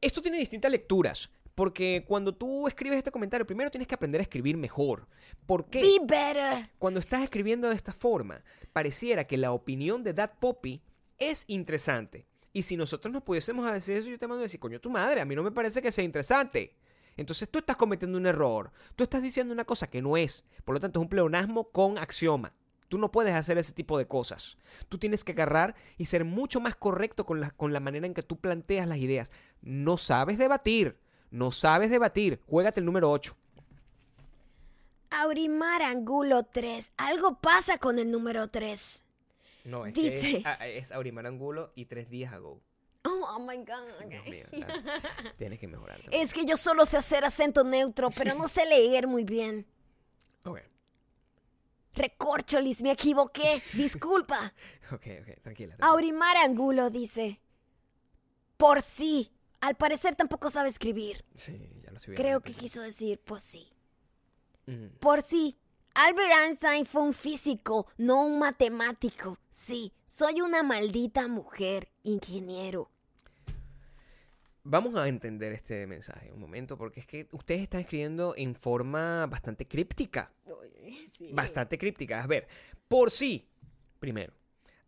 [0.00, 1.30] Esto tiene distintas lecturas.
[1.54, 5.06] Porque cuando tú escribes este comentario, primero tienes que aprender a escribir mejor.
[5.46, 5.80] ¿Por qué?
[5.80, 6.70] Be better.
[6.78, 8.42] Cuando estás escribiendo de esta forma,
[8.72, 10.82] pareciera que la opinión de That Poppy
[11.18, 12.26] es interesante.
[12.54, 15.20] Y si nosotros nos pudiésemos decir eso, yo te mando a decir, coño, tu madre,
[15.20, 16.76] a mí no me parece que sea interesante.
[17.16, 18.70] Entonces tú estás cometiendo un error.
[18.94, 20.44] Tú estás diciendo una cosa que no es.
[20.64, 22.54] Por lo tanto, es un pleonasmo con axioma.
[22.88, 24.56] Tú no puedes hacer ese tipo de cosas.
[24.88, 28.14] Tú tienes que agarrar y ser mucho más correcto con la, con la manera en
[28.14, 29.32] que tú planteas las ideas.
[29.60, 30.96] No sabes debatir.
[31.32, 32.40] No sabes debatir.
[32.46, 33.36] Juégate el número 8.
[35.10, 36.92] Aurimar Angulo 3.
[36.98, 39.04] Algo pasa con el número 3.
[39.64, 42.60] No, es Dice- que es, a- es Aurimar Angulo y tres días ago.
[43.06, 44.08] Oh, Oh my God.
[44.08, 44.46] Dios mío,
[45.38, 46.00] tienes que mejorar.
[46.00, 46.22] también.
[46.22, 49.66] Es que yo solo sé hacer acento neutro, pero no sé leer muy bien.
[50.46, 50.60] Ok,
[51.94, 53.62] Recorcholis, me equivoqué.
[53.74, 54.52] Disculpa.
[54.92, 55.42] ok, ok, tranquila.
[55.42, 55.76] tranquila.
[55.80, 57.40] Aurimar Angulo dice:
[58.56, 59.30] Por sí.
[59.60, 61.24] Al parecer tampoco sabe escribir.
[61.36, 61.52] Sí,
[61.82, 62.14] ya lo viendo.
[62.22, 63.70] Creo que quiso decir por sí.
[65.00, 65.56] Por sí.
[65.94, 69.38] Albert Einstein fue un físico, no un matemático.
[69.50, 72.90] Sí, soy una maldita mujer, ingeniero.
[74.64, 79.26] Vamos a entender este mensaje un momento, porque es que ustedes están escribiendo en forma
[79.26, 80.32] bastante críptica.
[81.32, 82.22] Bastante críptica.
[82.22, 82.48] A ver,
[82.88, 83.46] por sí,
[84.00, 84.32] primero.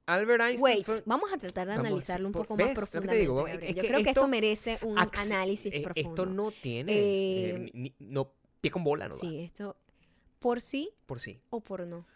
[0.07, 0.63] Albert Einstein.
[0.77, 3.21] Wait, fue- vamos a tratar de Vamos, analizarlo un por- poco más profundamente.
[3.21, 6.11] digo, Yo creo que esto esto merece un análisis eh, profundo.
[6.23, 6.93] Esto no tiene.
[6.93, 9.21] Eh, eh, ni- no, pie con bola, no va.
[9.21, 9.77] Sí, esto
[10.47, 11.41] por sí Por sí.
[11.51, 12.07] o por no.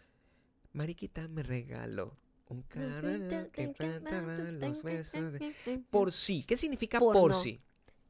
[0.71, 2.15] Mariquita me regaló
[2.47, 5.53] un carnaval que cantaba los versos de-
[5.89, 6.45] Por sí.
[6.47, 7.41] ¿Qué significa Por por, no.
[7.41, 7.59] sí?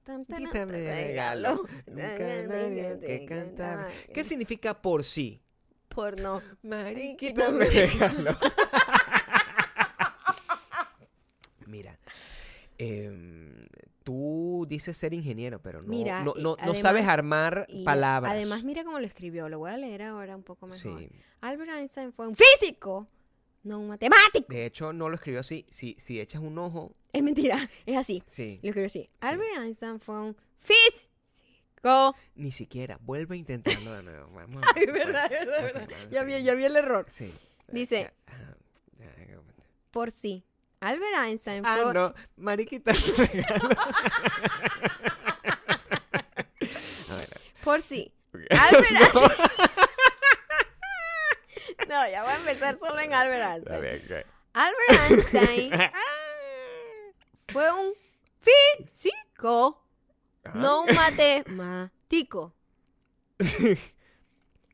[0.08, 0.96] Mariquita me regalo.
[0.96, 3.88] regaló un canario que cantaba.
[4.14, 5.42] ¿Qué significa por sí?
[5.90, 6.40] Por no.
[6.62, 8.38] Mariquita me regaló.
[11.66, 11.98] Mira,
[12.82, 13.68] em,
[14.04, 18.32] tú dices ser ingeniero, pero no, Mira, no, no, no además- sabes armar Y palabras.
[18.34, 19.48] Además, mira cómo lo escribió.
[19.50, 21.00] Lo voy a leer ahora un poco mejor.
[21.00, 21.10] Sí.
[21.42, 23.08] Albert Einstein fue un físico,
[23.64, 24.48] no un matemático.
[24.50, 25.66] De hecho, no lo escribió así.
[25.70, 28.24] Si, si echas un ojo, Es mentira, es así.
[28.28, 28.60] sí.
[28.64, 29.10] Lo escribió así.
[29.20, 32.16] Albert Einstein fue un físico.
[32.36, 32.98] Ni siquiera.
[33.02, 34.30] Vuelve a intentarlo de nuevo.
[34.34, 36.10] Vamos a- Es verdad, verdad, Ok, es verdad.
[36.12, 37.06] Ya vi, ya vi el error.
[37.10, 37.32] Sí.
[37.68, 38.58] Dice- ajá,
[39.00, 39.40] ya, ya,
[39.92, 40.44] Por sí.
[40.82, 41.94] Albert Einstein Ah, fue.
[41.94, 42.14] no.
[42.38, 42.92] Mariquita
[47.64, 48.12] Por sí.
[48.50, 49.30] Albert Einstein.
[51.88, 53.82] no, ya voy a empezar solo en Albert Einstein.
[53.82, 54.26] bien, ok.
[54.54, 55.72] Albert Einstein
[57.50, 57.94] fue un
[58.40, 59.86] físico,
[60.44, 60.58] Ajá.
[60.58, 62.54] no un matemático.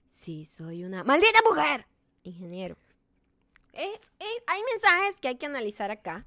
[0.09, 1.85] Sí, soy una maldita mujer.
[2.23, 2.75] Ingeniero.
[3.77, 4.11] Es-
[4.47, 6.25] hay mensajes que hay que analizar acá.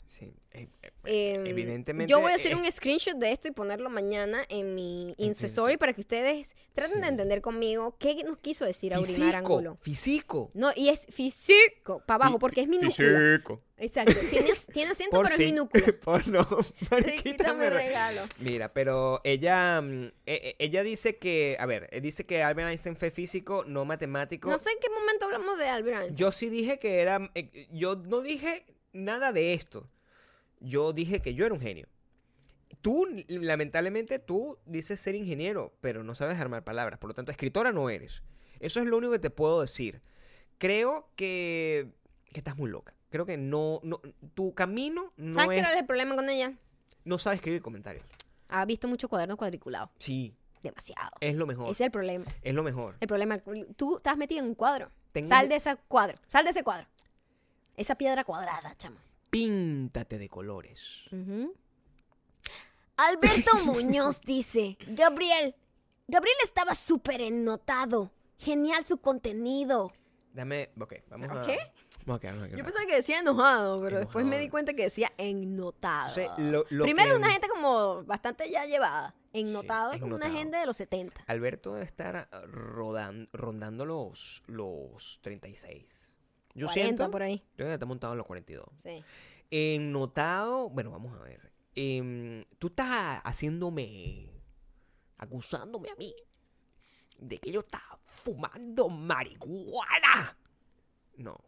[0.53, 3.89] Eh, eh, Em, Evidentemente, Yo voy a hacer eh, un screenshot de esto y ponerlo
[3.89, 7.01] mañana en mi Story para que ustedes traten Sí.
[7.01, 9.79] de entender conmigo qué nos quiso decir físico, Angulo.
[9.81, 10.51] físico.
[10.53, 13.19] No, y es físico, para abajo, porque es minúscula.
[13.19, 13.63] Físico.
[13.79, 14.13] Exacto.
[14.29, 15.45] Tiene, tiene acento, Por pero sí.
[15.45, 15.87] es minúscula.
[16.05, 16.47] Por no.
[17.23, 18.23] Quítame regalo.
[18.39, 22.97] Mira, pero ella, mm, e- e- ella dice que, a ver, dice que Albert Einstein
[22.97, 24.51] fue físico, no matemático.
[24.51, 26.19] No sé en qué momento hablamos de Albert Einstein.
[26.19, 27.31] Yo sí dije que era,
[27.73, 29.89] yo no dije nada de esto.
[30.61, 31.89] Yo dije que yo era un genio.
[32.83, 36.99] Tú, lamentablemente, tú dices ser ingeniero, pero no sabes armar palabras.
[36.99, 38.23] Por lo tanto, escritora no eres.
[38.61, 40.03] Eso es lo único que te puedo decir.
[40.59, 41.91] Creo que,
[42.33, 42.95] que estás muy loca.
[43.11, 44.01] Creo que no, no
[44.35, 46.55] tu camino no ¿Sabes qué es, era el problema con ella?
[47.05, 48.05] no sabe escribir comentarios.
[48.49, 49.91] Ha visto mucho cuaderno cuadriculado.
[49.99, 51.11] Sí, Demasiado.
[51.21, 51.65] es lo mejor.
[51.67, 52.27] Ese es el problema.
[52.43, 52.97] Es lo mejor.
[53.01, 53.43] El problema,
[53.77, 54.91] tú estás metido en un cuadro.
[55.13, 56.19] Tengo Sal de ese cuadro.
[56.27, 56.87] Sal de ese cuadro.
[57.77, 58.99] Esa piedra cuadrada, chamo.
[59.31, 61.05] Píntate de colores.
[62.97, 65.55] Alberto Muñoz dice, Gabriel,
[66.09, 68.11] Gabriel estaba súper ennotado.
[68.39, 69.93] Genial su contenido.
[70.33, 71.41] Dame, ok, vamos a...
[71.43, 71.53] Aquí
[72.07, 76.09] un Yo pensaba que decía enojado, pero después me di cuenta que decía ennotado.
[76.19, 79.15] Entonces, lo- lo Primero que- una gente como bastante ya llevada.
[79.33, 81.23] Ennotado es como una gente de los 70.
[81.29, 86.00] Alberto debe estar ah, rodan- rondando los, los 36.
[86.55, 87.39] Yo 40 siento por ahí.
[87.39, 88.67] yo creo que está montado en los 42.
[88.77, 89.05] Sí.
[89.51, 91.53] En notado, bueno, vamos a ver.
[91.75, 94.29] Em, tú estás haciéndome,
[95.19, 96.15] acusándome a mí
[97.19, 100.37] de que yo estaba fumando marihuana.
[101.17, 101.39] No.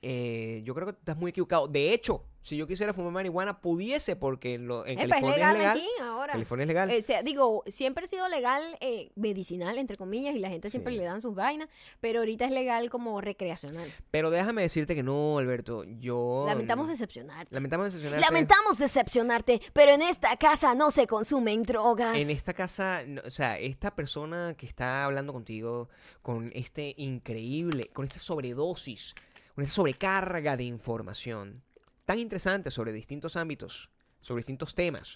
[0.00, 1.68] Eh, yo creo que estás muy equivocado.
[1.68, 5.56] De hecho, si yo quisiera fumar marihuana, pudiese, porque lo, en Epa, es California legal,
[5.56, 5.76] es legal.
[5.78, 6.32] aquí ahora.
[6.32, 6.90] California es legal.
[6.90, 10.92] Eh, sea, digo, siempre ha sido legal eh, medicinal, entre comillas, y la gente siempre
[10.92, 10.98] Sí.
[10.98, 11.68] le dan sus vainas,
[12.00, 13.92] pero ahorita es legal como recreacional.
[14.10, 15.84] Pero déjame decirte que no, Alberto.
[15.84, 16.44] Yo.
[16.46, 17.54] Lamentamos decepcionarte.
[17.54, 18.26] Lamentamos decepcionarte.
[18.26, 22.16] Lamentamos decepcionarte, pero en esta casa no se consumen drogas.
[22.18, 25.88] En esta casa, no, o sea, esta persona que está hablando contigo
[26.22, 29.14] con este increíble, con esta sobredosis,
[29.54, 31.62] con esta sobrecarga de información
[32.04, 33.90] tan interesante sobre distintos ámbitos,
[34.20, 35.14] sobre distintos temas,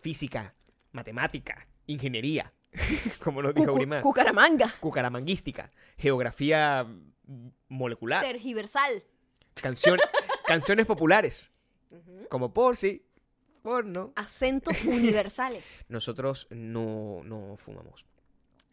[0.00, 0.54] física,
[0.92, 2.52] matemática, ingeniería,
[3.22, 4.74] como nos dijo Aurimar, Cucaramanga.
[4.80, 6.86] cucaramanguística, geografía
[7.68, 9.04] molecular, Tergiversal.
[9.54, 9.98] canción-
[10.46, 11.50] canciones populares,
[12.28, 13.04] como por sí,
[13.62, 14.12] por no.
[14.16, 15.84] Acentos universales.
[15.88, 18.06] Nosotros no, no fumamos.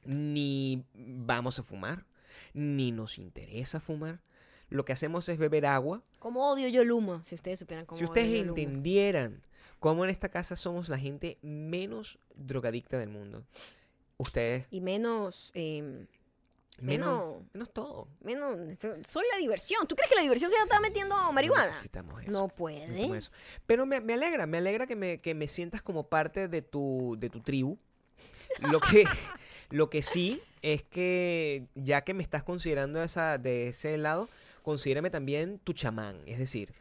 [0.05, 2.05] Ni vamos a fumar.
[2.53, 4.21] Ni nos interesa fumar.
[4.69, 6.03] Lo que hacemos es beber agua.
[6.19, 8.49] Como odio yo el humo, si ustedes supieran cómo si odio ustedes humo.
[8.49, 9.41] entendieran
[9.79, 13.43] cómo en esta casa somos la gente menos drogadicta del mundo.
[14.17, 16.05] Ustedes Y menos, eh,
[16.79, 18.07] menos, menos, todo.
[18.21, 18.57] menos,
[19.03, 19.87] soy la diversión.
[19.87, 21.67] ¿Tú crees que la diversión se está metiendo marihuana?
[21.67, 22.31] necesitamos eso.
[22.31, 23.15] No puede.
[23.17, 23.31] eso.
[23.65, 27.15] Pero me, me alegra, me alegra que me, que me sientas como parte de tu,
[27.19, 27.77] de tu tribu.
[28.59, 29.05] Lo que,
[29.69, 34.27] lo que sí es que ya que me estás considerando esa, de ese lado,
[34.67, 36.21] considérame también tu chamán.
[36.25, 36.73] Es decir,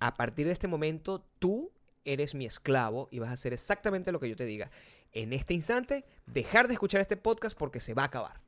[0.00, 1.70] a partir de este momento tú
[2.06, 4.70] eres mi esclavo y vas a hacer exactamente lo que yo te diga.
[5.12, 8.40] En este instante, dejar de escuchar este podcast porque se va a acabar.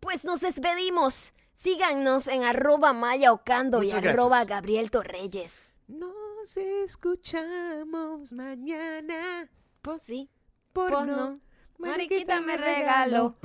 [0.00, 1.34] Pues nos despedimos.
[1.54, 4.18] Síganos en arroba Maya Ocando y Muchas gracias.
[4.20, 5.72] arroba Gabriel Torreyes.
[5.86, 9.48] Nos escuchamos mañana.
[9.82, 10.28] Pues sí,
[10.72, 11.40] Por pues no, no.
[11.78, 13.36] Mariquita me regaló.